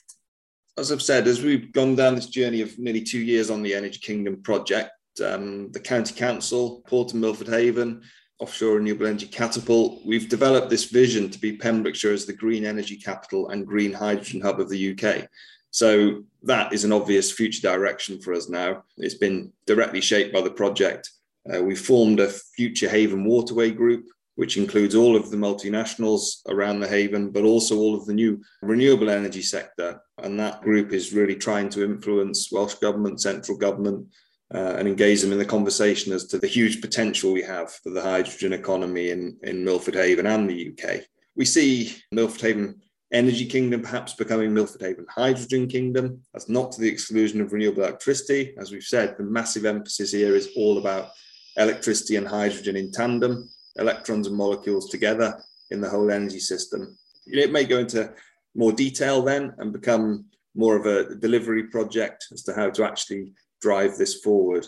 As 0.78 0.92
I've 0.92 1.04
said, 1.04 1.28
as 1.28 1.44
we've 1.44 1.72
gone 1.72 1.96
down 1.96 2.16
this 2.16 2.26
journey 2.26 2.62
of 2.62 2.80
nearly 2.80 3.02
two 3.02 3.20
years 3.20 3.52
on 3.52 3.62
the 3.62 3.76
Energy 3.76 4.00
Kingdom 4.00 4.42
project, 4.42 4.92
um, 5.24 5.72
the 5.72 5.80
County 5.80 6.16
Council, 6.16 6.82
Port 6.88 7.12
and 7.12 7.22
Milford 7.22 7.48
Haven, 7.48 8.02
Offshore 8.40 8.78
Renewable 8.78 9.06
Energy 9.06 9.28
Catapult, 9.28 10.04
we've 10.04 10.28
developed 10.28 10.72
this 10.72 10.86
vision 10.86 11.30
to 11.30 11.40
be 11.40 11.56
Pembrokeshire 11.56 12.12
as 12.12 12.26
the 12.26 12.34
green 12.34 12.66
energy 12.66 12.96
capital 12.96 13.50
and 13.50 13.68
green 13.68 13.94
hydrogen 13.94 14.42
hub 14.42 14.60
of 14.60 14.70
the 14.70 14.98
UK. 14.98 15.30
So 15.70 16.24
that 16.42 16.74
is 16.74 16.84
an 16.84 16.92
obvious 16.92 17.32
future 17.32 17.62
direction 17.62 18.20
for 18.20 18.34
us 18.34 18.50
now. 18.50 18.84
It's 18.98 19.14
been 19.14 19.54
directly 19.68 20.02
shaped 20.02 20.34
by 20.34 20.42
the 20.42 20.50
project. 20.50 21.12
Uh, 21.54 21.62
we 21.62 21.76
formed 21.76 22.20
a 22.20 22.30
Future 22.30 22.90
Haven 22.90 23.26
Waterway 23.26 23.70
Group 23.70 24.06
which 24.36 24.58
includes 24.58 24.96
all 24.96 25.16
of 25.16 25.30
the 25.30 25.38
multinationals 25.38 26.38
around 26.48 26.80
the 26.80 26.88
haven, 26.88 27.30
but 27.30 27.44
also 27.44 27.78
all 27.78 27.96
of 27.96 28.06
the 28.06 28.14
new 28.14 28.42
renewable 28.62 29.10
energy 29.10 29.42
sector. 29.42 30.02
And 30.18 30.40
that 30.40 30.62
group 30.62 30.92
is 30.92 31.14
really 31.14 31.36
trying 31.36 31.70
to 31.70 31.84
influence 31.84 32.52
Welsh 32.52 32.76
Government, 32.76 33.22
central 33.22 33.58
government, 33.58 34.08
uh, 34.54 34.76
and 34.78 34.88
engage 34.88 35.22
them 35.22 35.32
in 35.32 35.40
the 35.40 35.46
conversation 35.46 36.14
as 36.14 36.26
to 36.26 36.38
the 36.38 36.48
huge 36.48 36.82
potential 36.82 37.32
we 37.32 37.42
have 37.44 37.72
for 37.72 37.92
the 37.92 38.02
hydrogen 38.02 38.54
economy 38.54 39.10
in, 39.10 39.38
in 39.44 39.64
Milford 39.64 39.96
Haven 39.96 40.28
and 40.28 40.50
the 40.50 40.72
UK. 40.72 41.02
We 41.36 41.46
see 41.46 41.96
Milford 42.12 42.42
Haven 42.42 42.82
Energy 43.12 43.46
Kingdom 43.46 43.82
perhaps 43.82 44.14
becoming 44.14 44.54
Milford 44.54 44.82
Haven 44.82 45.06
Hydrogen 45.10 45.68
Kingdom. 45.68 46.22
That's 46.34 46.50
not 46.50 46.72
to 46.72 46.82
the 46.82 46.90
exclusion 46.90 47.42
of 47.42 47.54
renewable 47.54 47.84
electricity. 47.84 48.56
As 48.60 48.72
we've 48.72 48.84
said, 48.84 49.16
the 49.18 49.24
massive 49.24 49.66
emphasis 49.66 50.12
here 50.12 50.36
is 50.36 50.50
all 50.56 50.80
about 50.80 51.10
electricity 51.58 52.16
and 52.16 52.28
hydrogen 52.28 52.76
in 52.76 52.92
tandem 52.92 53.50
electrons 53.78 54.28
and 54.28 54.36
molecules 54.36 54.90
together 54.90 55.42
in 55.72 55.82
the 55.82 55.90
whole 55.90 56.12
energy 56.12 56.40
system. 56.40 56.98
It 57.26 57.52
may 57.52 57.64
go 57.64 57.80
into 57.80 58.14
more 58.56 58.72
detail 58.72 59.22
then 59.22 59.54
and 59.58 59.74
become 59.74 60.26
more 60.56 60.76
of 60.76 60.86
a 60.86 61.16
delivery 61.16 61.64
project 61.68 62.28
as 62.32 62.44
to 62.44 62.54
how 62.54 62.70
to 62.70 62.84
actually 62.84 63.32
drive 63.62 63.98
this 63.98 64.22
forward. 64.22 64.68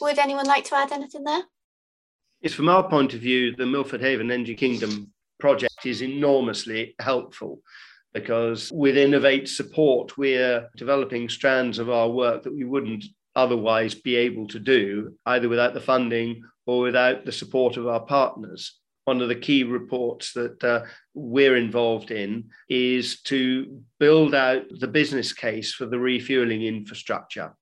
Would 0.00 0.18
anyone 0.18 0.46
like 0.46 0.64
to 0.64 0.76
add 0.76 0.92
anything 0.92 1.24
there? 1.24 1.42
It's 2.40 2.54
from 2.54 2.68
our 2.68 2.88
point 2.88 3.14
of 3.14 3.20
view, 3.20 3.54
the 3.54 3.66
Milford 3.66 4.00
Haven 4.00 4.30
Energy 4.30 4.54
Kingdom 4.54 5.12
project 5.38 5.84
is 5.84 6.02
enormously 6.02 6.94
helpful 6.98 7.60
because 8.12 8.70
with 8.72 8.96
Innovate 8.96 9.48
support, 9.48 10.18
we're 10.18 10.68
developing 10.76 11.28
strands 11.28 11.78
of 11.78 11.88
our 11.88 12.08
work 12.08 12.42
that 12.42 12.54
we 12.54 12.64
wouldn't 12.64 13.04
otherwise 13.34 13.94
be 13.94 14.16
able 14.16 14.46
to 14.48 14.58
do, 14.58 15.16
either 15.26 15.48
without 15.48 15.72
the 15.72 15.80
funding 15.80 16.42
or 16.66 16.82
without 16.82 17.24
the 17.24 17.32
support 17.32 17.76
of 17.76 17.86
our 17.86 18.00
partners. 18.00 18.78
One 19.04 19.20
of 19.20 19.28
the 19.28 19.34
key 19.34 19.64
reports 19.64 20.32
that 20.34 20.62
uh, 20.62 20.84
we're 21.12 21.56
involved 21.56 22.12
in 22.12 22.50
is 22.68 23.20
to 23.22 23.82
build 23.98 24.34
out 24.34 24.62
the 24.78 24.86
business 24.86 25.32
case 25.32 25.74
for 25.74 25.86
the 25.86 25.98
refueling 25.98 26.62
infrastructure. 26.62 27.52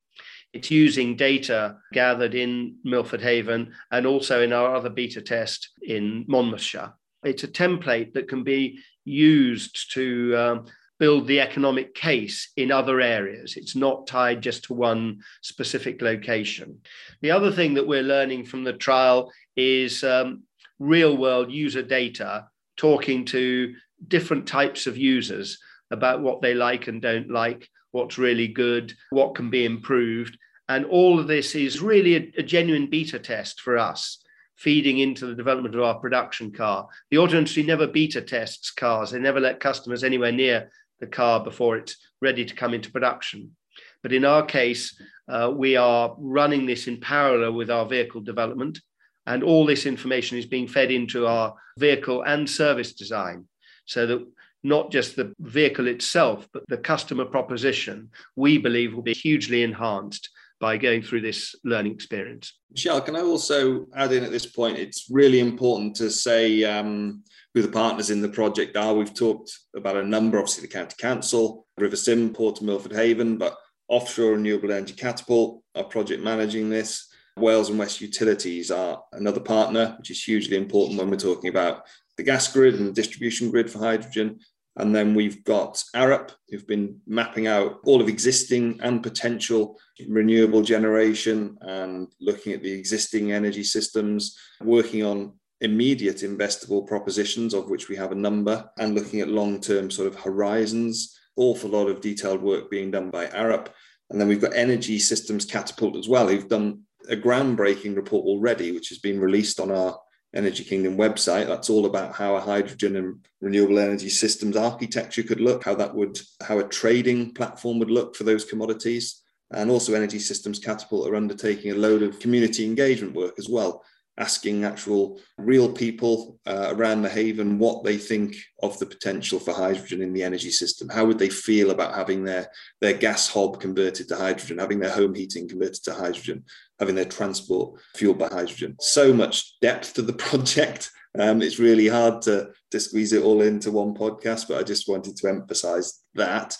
It's 0.52 0.70
using 0.70 1.16
data 1.16 1.76
gathered 1.92 2.34
in 2.34 2.76
Milford 2.84 3.22
Haven 3.22 3.72
and 3.90 4.06
also 4.06 4.42
in 4.42 4.52
our 4.52 4.74
other 4.74 4.90
beta 4.90 5.22
test 5.22 5.70
in 5.82 6.24
Monmouthshire. 6.28 6.92
It's 7.24 7.44
a 7.44 7.48
template 7.48 8.14
that 8.14 8.28
can 8.28 8.42
be 8.42 8.80
used 9.04 9.92
to 9.94 10.36
um, 10.36 10.66
build 11.00 11.26
the 11.26 11.40
economic 11.40 11.94
case 11.94 12.52
in 12.58 12.70
other 12.70 13.00
areas. 13.00 13.56
It's 13.56 13.74
not 13.74 14.06
tied 14.06 14.42
just 14.42 14.64
to 14.64 14.74
one 14.74 15.22
specific 15.40 16.02
location. 16.02 16.78
The 17.22 17.30
other 17.30 17.50
thing 17.50 17.74
that 17.74 17.88
we're 17.88 18.02
learning 18.02 18.44
from 18.44 18.62
the 18.62 18.74
trial 18.74 19.32
is 19.56 20.04
um, 20.04 20.42
real 20.78 21.16
world 21.16 21.50
user 21.50 21.82
data 21.82 22.46
talking 22.76 23.24
to 23.24 23.74
different 24.06 24.46
types 24.46 24.86
of 24.86 24.98
users 24.98 25.58
about 25.90 26.20
what 26.20 26.42
they 26.42 26.52
like 26.54 26.86
and 26.86 27.00
don't 27.00 27.30
like, 27.30 27.66
what's 27.92 28.18
really 28.18 28.46
good, 28.46 28.92
what 29.08 29.34
can 29.34 29.48
be 29.48 29.64
improved. 29.64 30.36
And 30.68 30.84
all 30.84 31.18
of 31.18 31.26
this 31.26 31.54
is 31.54 31.80
really 31.80 32.14
a, 32.16 32.32
a 32.40 32.42
genuine 32.42 32.88
beta 32.90 33.18
test 33.18 33.62
for 33.62 33.78
us 33.78 34.22
feeding 34.56 34.98
into 34.98 35.24
the 35.24 35.34
development 35.34 35.74
of 35.74 35.80
our 35.80 35.98
production 35.98 36.52
car. 36.52 36.86
The 37.10 37.16
auto 37.16 37.38
industry 37.38 37.62
never 37.62 37.86
beta 37.86 38.20
tests 38.20 38.70
cars. 38.70 39.10
They 39.10 39.18
never 39.18 39.40
let 39.40 39.58
customers 39.58 40.04
anywhere 40.04 40.32
near 40.32 40.70
the 41.00 41.06
car 41.06 41.42
before 41.42 41.76
it's 41.76 41.96
ready 42.20 42.44
to 42.44 42.54
come 42.54 42.74
into 42.74 42.90
production. 42.90 43.56
But 44.02 44.12
in 44.12 44.24
our 44.24 44.44
case, 44.44 45.00
uh, 45.28 45.52
we 45.54 45.76
are 45.76 46.14
running 46.18 46.66
this 46.66 46.86
in 46.86 47.00
parallel 47.00 47.52
with 47.52 47.70
our 47.70 47.86
vehicle 47.86 48.20
development, 48.20 48.80
and 49.26 49.42
all 49.42 49.66
this 49.66 49.86
information 49.86 50.38
is 50.38 50.46
being 50.46 50.66
fed 50.66 50.90
into 50.90 51.26
our 51.26 51.54
vehicle 51.78 52.22
and 52.22 52.48
service 52.48 52.94
design 52.94 53.46
so 53.84 54.06
that 54.06 54.26
not 54.62 54.90
just 54.90 55.16
the 55.16 55.34
vehicle 55.40 55.86
itself, 55.86 56.46
but 56.52 56.62
the 56.68 56.76
customer 56.76 57.24
proposition, 57.24 58.10
we 58.36 58.58
believe 58.58 58.94
will 58.94 59.02
be 59.02 59.14
hugely 59.14 59.62
enhanced 59.62 60.28
by 60.60 60.76
going 60.76 61.02
through 61.02 61.22
this 61.22 61.54
learning 61.64 61.92
experience. 61.92 62.58
Michelle, 62.70 63.00
can 63.00 63.16
I 63.16 63.22
also 63.22 63.86
add 63.96 64.12
in 64.12 64.24
at 64.24 64.30
this 64.30 64.46
point? 64.46 64.78
It's 64.78 65.06
really 65.10 65.40
important 65.40 65.96
to 65.96 66.10
say 66.10 66.62
um, 66.64 67.24
who 67.54 67.62
the 67.62 67.68
partners 67.68 68.10
in 68.10 68.20
the 68.20 68.28
project 68.28 68.76
are. 68.76 68.94
We've 68.94 69.14
talked 69.14 69.50
about 69.74 69.96
a 69.96 70.04
number, 70.04 70.38
obviously 70.38 70.62
the 70.62 70.72
County 70.72 70.94
Council, 70.98 71.66
River 71.78 71.96
Sim, 71.96 72.34
Port 72.34 72.58
of 72.58 72.66
Milford 72.66 72.92
Haven, 72.92 73.38
but 73.38 73.56
Offshore 73.88 74.32
Renewable 74.32 74.70
Energy 74.70 74.94
Catapult 74.94 75.62
are 75.74 75.84
project 75.84 76.22
managing 76.22 76.68
this. 76.68 77.08
Wales 77.36 77.70
and 77.70 77.78
West 77.78 78.00
Utilities 78.00 78.70
are 78.70 79.02
another 79.12 79.40
partner, 79.40 79.94
which 79.98 80.10
is 80.10 80.22
hugely 80.22 80.56
important 80.56 80.98
when 80.98 81.08
we're 81.08 81.16
talking 81.16 81.48
about 81.48 81.86
the 82.16 82.22
gas 82.22 82.52
grid 82.52 82.74
and 82.74 82.86
the 82.86 82.92
distribution 82.92 83.50
grid 83.50 83.70
for 83.70 83.78
hydrogen. 83.78 84.38
And 84.76 84.94
then 84.94 85.14
we've 85.14 85.42
got 85.44 85.82
Arup, 85.94 86.30
who've 86.48 86.66
been 86.66 87.00
mapping 87.06 87.46
out 87.46 87.80
all 87.84 88.00
of 88.00 88.08
existing 88.08 88.80
and 88.82 89.02
potential 89.02 89.78
renewable 90.08 90.62
generation 90.62 91.58
and 91.60 92.08
looking 92.20 92.52
at 92.52 92.62
the 92.62 92.72
existing 92.72 93.32
energy 93.32 93.64
systems, 93.64 94.38
working 94.62 95.04
on 95.04 95.34
immediate 95.60 96.18
investable 96.18 96.86
propositions, 96.86 97.52
of 97.52 97.68
which 97.68 97.88
we 97.88 97.96
have 97.96 98.12
a 98.12 98.16
number, 98.16 98.70
and 98.78 98.94
looking 98.94 99.20
at 99.20 99.28
long 99.28 99.60
term 99.60 99.90
sort 99.90 100.08
of 100.08 100.18
horizons. 100.18 101.16
Awful 101.36 101.70
lot 101.70 101.88
of 101.88 102.00
detailed 102.00 102.42
work 102.42 102.70
being 102.70 102.90
done 102.90 103.10
by 103.10 103.26
Arup. 103.26 103.68
And 104.10 104.20
then 104.20 104.28
we've 104.28 104.40
got 104.40 104.54
Energy 104.54 104.98
Systems 104.98 105.44
Catapult 105.44 105.96
as 105.96 106.08
well, 106.08 106.28
who've 106.28 106.48
done 106.48 106.82
a 107.08 107.16
groundbreaking 107.16 107.96
report 107.96 108.26
already, 108.26 108.72
which 108.72 108.88
has 108.88 108.98
been 108.98 109.20
released 109.20 109.60
on 109.60 109.70
our 109.70 109.98
Energy 110.34 110.64
Kingdom 110.64 110.96
website. 110.96 111.46
That's 111.46 111.70
all 111.70 111.86
about 111.86 112.14
how 112.14 112.36
a 112.36 112.40
hydrogen 112.40 112.96
and 112.96 113.26
renewable 113.40 113.78
energy 113.78 114.08
systems 114.08 114.56
architecture 114.56 115.22
could 115.22 115.40
look, 115.40 115.64
how 115.64 115.74
that 115.74 115.94
would, 115.94 116.18
how 116.42 116.58
a 116.58 116.68
trading 116.68 117.34
platform 117.34 117.78
would 117.78 117.90
look 117.90 118.14
for 118.14 118.24
those 118.24 118.44
commodities. 118.44 119.22
And 119.52 119.70
also, 119.70 119.94
Energy 119.94 120.20
Systems 120.20 120.60
Catapult 120.60 121.08
are 121.08 121.16
undertaking 121.16 121.72
a 121.72 121.76
load 121.76 122.02
of 122.02 122.20
community 122.20 122.64
engagement 122.64 123.14
work 123.14 123.34
as 123.38 123.48
well 123.48 123.82
asking 124.20 124.64
actual 124.64 125.18
real 125.38 125.72
people 125.72 126.38
uh, 126.46 126.74
around 126.76 127.00
the 127.00 127.08
haven 127.08 127.58
what 127.58 127.82
they 127.82 127.96
think 127.96 128.36
of 128.62 128.78
the 128.78 128.84
potential 128.84 129.40
for 129.40 129.54
hydrogen 129.54 130.02
in 130.02 130.12
the 130.12 130.22
energy 130.22 130.50
system. 130.50 130.88
How 130.90 131.06
would 131.06 131.18
they 131.18 131.30
feel 131.30 131.70
about 131.70 131.94
having 131.94 132.22
their, 132.22 132.48
their 132.82 132.92
gas 132.92 133.28
hob 133.28 133.60
converted 133.60 134.08
to 134.08 134.16
hydrogen, 134.16 134.58
having 134.58 134.78
their 134.78 134.90
home 134.90 135.14
heating 135.14 135.48
converted 135.48 135.82
to 135.84 135.94
hydrogen, 135.94 136.44
having 136.78 136.94
their 136.94 137.06
transport 137.06 137.80
fueled 137.96 138.18
by 138.18 138.28
hydrogen? 138.28 138.76
So 138.78 139.12
much 139.14 139.58
depth 139.60 139.94
to 139.94 140.02
the 140.02 140.12
project. 140.28 140.90
Um, 141.18 141.40
it's 141.40 141.58
really 141.58 141.88
hard 141.88 142.20
to, 142.22 142.50
to 142.72 142.78
squeeze 142.78 143.14
it 143.14 143.22
all 143.22 143.40
into 143.40 143.72
one 143.72 143.94
podcast, 143.94 144.48
but 144.48 144.58
I 144.58 144.62
just 144.62 144.86
wanted 144.86 145.16
to 145.16 145.28
emphasize 145.28 146.00
that. 146.14 146.54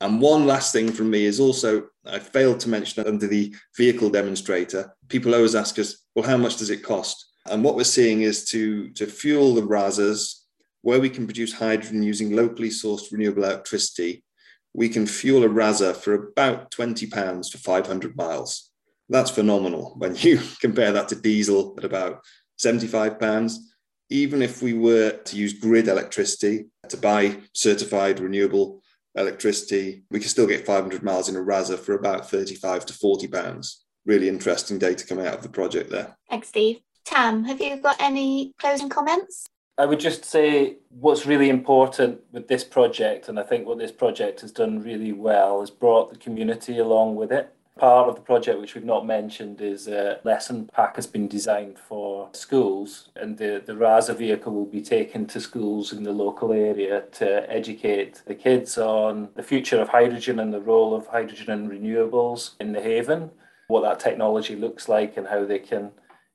And 0.00 0.20
one 0.20 0.46
last 0.46 0.72
thing 0.72 0.92
from 0.92 1.10
me 1.10 1.26
is 1.26 1.40
also, 1.40 1.88
I 2.06 2.18
failed 2.18 2.60
to 2.60 2.70
mention 2.70 3.06
under 3.06 3.26
the 3.26 3.54
vehicle 3.76 4.08
demonstrator, 4.08 4.94
people 5.08 5.34
always 5.34 5.54
ask 5.54 5.78
us, 5.78 6.04
well, 6.14 6.26
how 6.26 6.38
much 6.38 6.56
does 6.56 6.70
it 6.70 6.82
cost? 6.82 7.26
And 7.46 7.62
what 7.62 7.76
we're 7.76 7.84
seeing 7.84 8.22
is 8.22 8.44
to, 8.46 8.90
to 8.90 9.06
fuel 9.06 9.54
the 9.54 9.62
Rasas, 9.62 10.40
where 10.82 11.00
we 11.00 11.10
can 11.10 11.26
produce 11.26 11.52
hydrogen 11.52 12.02
using 12.02 12.34
locally 12.34 12.70
sourced 12.70 13.12
renewable 13.12 13.44
electricity, 13.44 14.24
we 14.72 14.88
can 14.88 15.06
fuel 15.06 15.44
a 15.44 15.48
Rasa 15.48 15.94
for 15.94 16.14
about 16.14 16.70
20 16.70 17.06
pounds 17.08 17.50
for 17.50 17.58
500 17.58 18.16
miles. 18.16 18.70
That's 19.08 19.30
phenomenal 19.30 19.94
when 19.98 20.14
you 20.16 20.40
compare 20.60 20.92
that 20.92 21.08
to 21.08 21.16
diesel 21.16 21.74
at 21.76 21.84
about 21.84 22.20
75 22.56 23.18
pounds. 23.18 23.74
Even 24.08 24.42
if 24.42 24.62
we 24.62 24.72
were 24.72 25.10
to 25.10 25.36
use 25.36 25.52
grid 25.52 25.88
electricity 25.88 26.66
to 26.88 26.96
buy 26.96 27.36
certified 27.52 28.20
renewable 28.20 28.79
electricity, 29.14 30.04
we 30.10 30.20
can 30.20 30.28
still 30.28 30.46
get 30.46 30.66
500 30.66 31.02
miles 31.02 31.28
in 31.28 31.36
a 31.36 31.42
Rasa 31.42 31.76
for 31.76 31.94
about 31.94 32.30
35 32.30 32.86
to 32.86 32.92
40 32.92 33.28
pounds. 33.28 33.84
Really 34.06 34.28
interesting 34.28 34.78
data 34.78 35.06
coming 35.06 35.26
out 35.26 35.34
of 35.34 35.42
the 35.42 35.48
project 35.48 35.90
there. 35.90 36.16
Thanks, 36.28 36.48
Steve. 36.48 36.80
Tam, 37.04 37.44
have 37.44 37.60
you 37.60 37.76
got 37.76 38.00
any 38.00 38.52
closing 38.58 38.88
comments? 38.88 39.46
I 39.78 39.86
would 39.86 40.00
just 40.00 40.24
say 40.24 40.76
what's 40.90 41.26
really 41.26 41.48
important 41.48 42.20
with 42.32 42.48
this 42.48 42.64
project, 42.64 43.28
and 43.28 43.40
I 43.40 43.42
think 43.42 43.66
what 43.66 43.78
this 43.78 43.92
project 43.92 44.42
has 44.42 44.52
done 44.52 44.82
really 44.82 45.12
well, 45.12 45.62
is 45.62 45.70
brought 45.70 46.10
the 46.10 46.18
community 46.18 46.78
along 46.78 47.16
with 47.16 47.32
it 47.32 47.54
part 47.80 48.10
of 48.10 48.14
the 48.14 48.20
project 48.20 48.60
which 48.60 48.74
we've 48.74 48.84
not 48.84 49.06
mentioned 49.06 49.62
is 49.62 49.88
a 49.88 50.20
lesson 50.22 50.68
pack 50.70 50.96
has 50.96 51.06
been 51.06 51.26
designed 51.26 51.78
for 51.78 52.28
schools 52.32 53.08
and 53.16 53.38
the, 53.38 53.62
the 53.64 53.74
Rasa 53.74 54.12
vehicle 54.12 54.52
will 54.52 54.66
be 54.66 54.82
taken 54.82 55.26
to 55.28 55.40
schools 55.40 55.90
in 55.94 56.02
the 56.02 56.12
local 56.12 56.52
area 56.52 57.04
to 57.12 57.50
educate 57.50 58.22
the 58.26 58.34
kids 58.34 58.76
on 58.76 59.30
the 59.34 59.42
future 59.42 59.80
of 59.80 59.88
hydrogen 59.88 60.40
and 60.40 60.52
the 60.52 60.60
role 60.60 60.94
of 60.94 61.06
hydrogen 61.06 61.50
and 61.50 61.70
renewables 61.70 62.50
in 62.60 62.72
the 62.72 62.82
haven, 62.82 63.30
what 63.68 63.80
that 63.80 63.98
technology 63.98 64.56
looks 64.56 64.86
like 64.86 65.16
and 65.16 65.26
how 65.28 65.46
they 65.46 65.58
can 65.58 65.90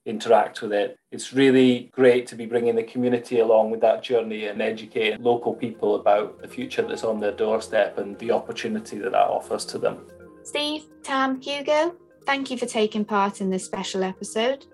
interact 0.08 0.64
with 0.64 0.74
it. 0.74 0.98
It's 1.12 1.32
really 1.32 1.92
great 1.94 2.26
to 2.28 2.36
be 2.36 2.48
bringing 2.48 2.76
the 2.76 2.84
community 2.84 3.40
along 3.40 3.70
with 3.70 3.82
that 3.82 4.02
journey 4.02 4.46
and 4.46 4.64
educating 4.64 5.22
local 5.22 5.54
people 5.54 5.94
about 5.94 6.42
the 6.42 6.48
future 6.48 6.82
that's 6.82 7.04
on 7.04 7.20
their 7.20 7.34
doorstep 7.34 8.00
and 8.00 8.18
the 8.18 8.32
opportunity 8.32 8.98
that 8.98 9.12
that 9.12 9.28
offers 9.28 9.66
to 9.66 9.78
them. 9.78 10.08
Steve, 10.46 10.86
Tam, 11.02 11.42
Hugo, 11.42 11.96
thank 12.28 12.52
you 12.52 12.58
for 12.58 12.68
taking 12.68 13.04
part 13.04 13.42
in 13.42 13.50
this 13.50 13.66
special 13.66 14.04
episode. 14.04 14.68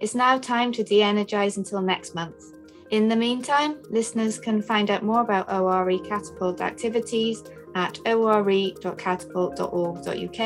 It's 0.00 0.14
now 0.14 0.38
time 0.38 0.72
to 0.72 0.82
de 0.82 1.02
energize 1.02 1.58
until 1.58 1.82
next 1.82 2.14
month. 2.14 2.42
In 2.90 3.08
the 3.08 3.16
meantime, 3.16 3.76
listeners 3.90 4.38
can 4.38 4.62
find 4.62 4.90
out 4.90 5.02
more 5.02 5.20
about 5.20 5.52
ORE 5.52 5.98
Catapult 5.98 6.62
activities 6.62 7.44
at 7.74 7.98
ore.catapult.org.uk 8.06 10.40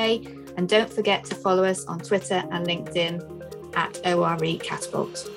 and 0.57 0.69
don't 0.69 0.93
forget 0.93 1.25
to 1.27 1.37
follow 1.37 1.63
us 1.63 1.85
on 1.87 2.01
Twitter 2.01 2.43
and 2.51 2.67
LinkedIn 2.67 3.77
at 3.77 4.05
ORE 4.05 4.59
Catapult. 4.59 5.31